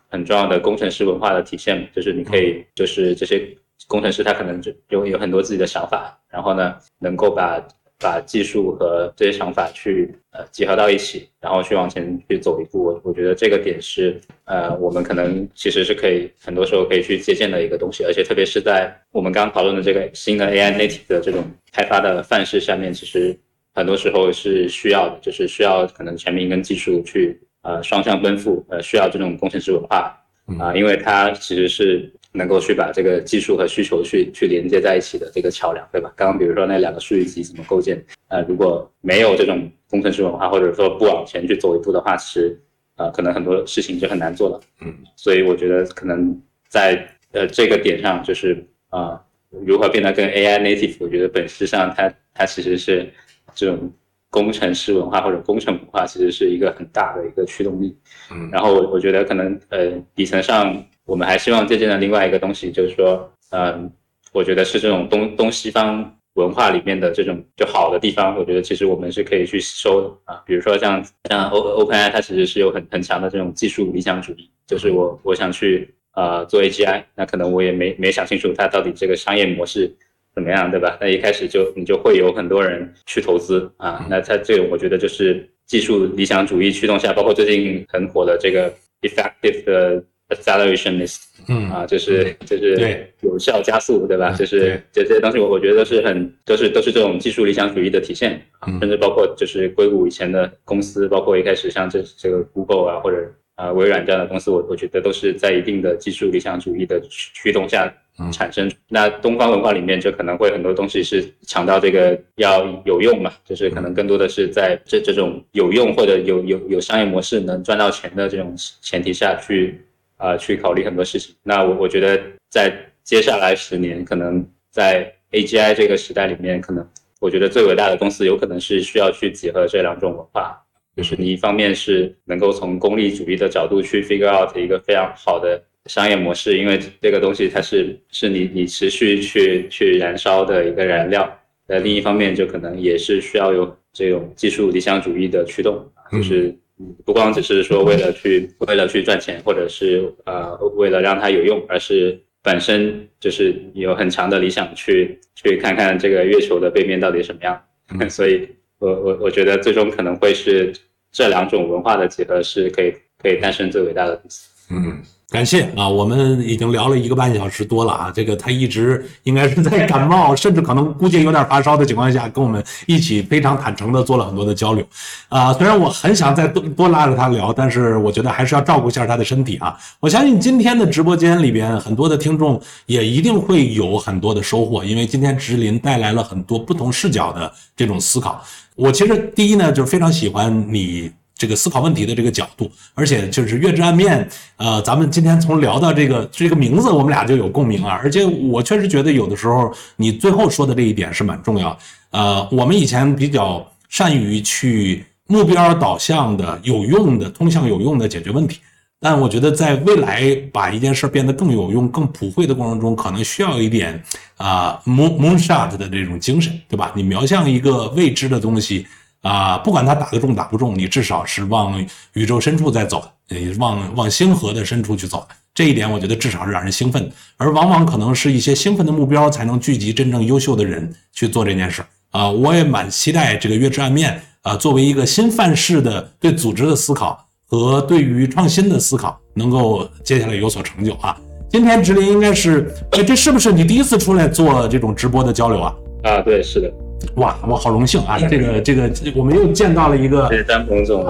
[0.09, 3.47] 很重要的工程师文化的体现，就是你可以就是这些
[3.87, 7.65] 工程师他可能就有有很多自己的想法，然后呢能够把。
[8.01, 23.37] 把技术和这些想法去呃结合到一起，然后去往前去走一步，我我觉得这个点是呃我们可能其实是可以很多时候可以去借鉴的一个东西，而且特别是在我们刚刚讨论的这个新的 AI native 的这种开发的范式下面，其实
[23.73, 30.17] 很多时候是需要的，就是需要可能产品跟技术去呃双向奔赴，呃需要这种工程师文化
[30.59, 32.11] 啊，因为它其实是。
[32.31, 36.13] 能够去把这个技术和需求去去连接在一起的这个桥梁，对吧？
[36.15, 37.99] 刚刚比如说那两个数据集怎么构建？
[38.27, 42.55] 呃，如果没有这种工程师文化，或者说不往前去走一步的话，其实
[42.97, 44.59] 呃，可能很多事情就很难做了。
[44.81, 49.19] 嗯，所以我觉得可能在呃这个点上，就是啊，
[49.49, 50.97] 如何变得更 AI native？
[50.99, 53.11] 我觉得本质上它它其实是
[53.55, 53.91] 这种
[54.29, 57.97] 工程师文化或者工程文化，其实是一个很大的一个驱动力。
[58.31, 60.83] 嗯，然后我我觉得可能呃底层上。
[61.05, 63.91] 我们还希望借鉴的另外一个东西，就是说，嗯，
[64.31, 70.43] 我觉得是这种东东西方文化里面的这种就好的地方，我觉得其实我们是可以去吸收的啊。
[70.45, 79.91] 比如说像像 O OpenAI，它其实是有很很强的这种技术理想主义，就是我我想去呃做 AGI，那可能我也没没想清楚它到底这个商业模式
[80.39, 80.97] 怎么样，对吧？
[81.01, 84.05] 那一开始就你就会有很多人去投资啊。
[84.09, 90.03] 那它这个我觉得就是技术理想主义驱动下，包括最近很火的这个 Effective 的。
[90.29, 94.31] accelerationist，嗯啊，就是就是对有效加速，对吧？
[94.37, 98.39] 就是这这些东西，我我觉得都是很都是都是这种技术理想主义的体现，
[98.79, 103.17] 甚至包括就是硅谷以前的公司，包括一开始像这这个 Google 啊，或者
[103.55, 107.91] 啊微软这样的公司，我我觉得都是在一定的技术理想主义的驱驱动下
[108.31, 108.71] 产生。
[108.87, 119.81] 那东方文化里面就可能会很多东西是强调这个要有用嘛，就是可能更多的是在这这种有用或者有有有商业模式能赚到钱的这种前提下去
[120.17, 121.35] 啊去考虑很多事情。
[121.43, 122.73] 那我我觉得在
[123.03, 126.87] 接下来十年，可能在 AGI 这个时代里面，可能
[127.19, 130.55] 我觉得最伟大的公司有可能是需要去结合这两种文化。
[130.97, 141.29] 就是你一方面是能够从功利主义的角度去 figure out 一个非常好的商业模式，因为这个东西它是是你你持续去去燃烧的一个燃料。
[141.67, 146.55] 呃，另一方面就可能也是需要有这种技术理想主义的驱动，就是
[147.03, 157.61] 不光只是说为了去为了去赚钱，或者是呃为了让它有用，而是本身就是有很强的理想去去看看这个月球的背面到底什么样。
[158.07, 158.47] 所以
[158.77, 160.71] 我我我觉得最终可能会是。
[161.11, 164.47] 这两种文化的结合是可以可以诞生最伟大的公司。
[164.69, 174.83] 嗯，感谢啊，我们已经聊了一个半小时多了啊，这个他一直应该是在感冒， 甚至可能估计有点发烧的情况下，跟我们一起非常坦诚的做了很多的交流。
[175.27, 179.77] 啊，虽然我很想再多多拉着他聊，但是我觉得还是要照顾一下他的身体啊。
[179.99, 188.43] 我相信今天的直播间里边很多的听众也一定会有很多的收获，因为今天直林带来了很多不同视角的这种思考。
[188.75, 197.97] 我其实第一呢，就是非常喜欢你这个思考问题的这个角度，而且就是月之暗面，呃，咱们今天从聊到这个这个名字，我们俩就有共鸣啊。
[198.03, 201.75] 而且我确实觉得有的时候你最后说的这一点是蛮重要。
[202.11, 208.59] 呃，我们以前比较善于去目标导向的、有用的、通向有用的解决问题。
[209.01, 214.03] 但我觉得，在未来把一件事变得更有用、更普惠的过程中，可能需要一点
[214.35, 216.91] 啊，moon moonshot 的这种精神，对吧？
[216.93, 218.85] 你瞄向一个未知的东西
[219.21, 225.27] 啊，不管它打得中打不中，你至少是往宇宙深处在走，你往往星河的深处去走。
[225.53, 227.11] 这一点，我觉得至少是让人兴奋。
[227.37, 232.29] 而往往可能是一些兴奋的目标，才能聚集真正优秀的人去做这件事啊。
[232.29, 237.25] 我也蛮期待这个月之暗面啊，作为一个新范式的对组织的思考。
[237.51, 241.17] 和对于创新的思考，能够接下来有所成就啊！
[241.49, 245.73] 今天直林应该是，哎，这是不是你第一次出来做这种直播的交流啊？
[246.03, 246.71] 啊，对，是的。
[247.15, 248.17] 哇，我好荣幸啊！
[248.19, 250.29] 这个这个，我们又见到了一个。
[250.31, 251.05] 是张鹏总。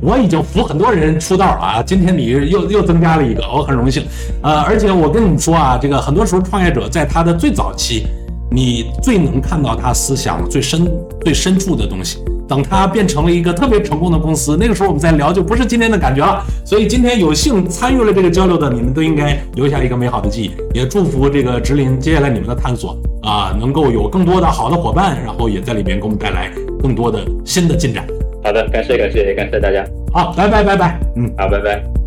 [0.00, 4.04] 我已经服很多人出道了啊，今天你又又增加了一个，我很荣幸。
[4.42, 8.06] 呃，而且我跟你们说啊，这个很多时候创业者在他的最早期，
[8.50, 10.90] 你最能看到他思想最深
[11.20, 12.18] 最深处的东西。
[12.48, 16.42] 等它变成了一个特别成功的公司，那个时候我们再聊就不是今天的感觉了。
[16.64, 20.50] 所以今天有幸参与了这个交流的，你们都应该留下一个美好的记忆。
[20.78, 26.50] 也祝福这个直林接下来你们的探索啊，能够有更多的好的伙伴，然后也在里面给我们带来
[26.82, 28.06] 更多的新的进展。
[28.42, 29.84] 好的，感谢感谢感谢大家。
[30.12, 30.98] 好，拜拜拜拜。
[31.16, 31.97] 嗯，好，拜拜。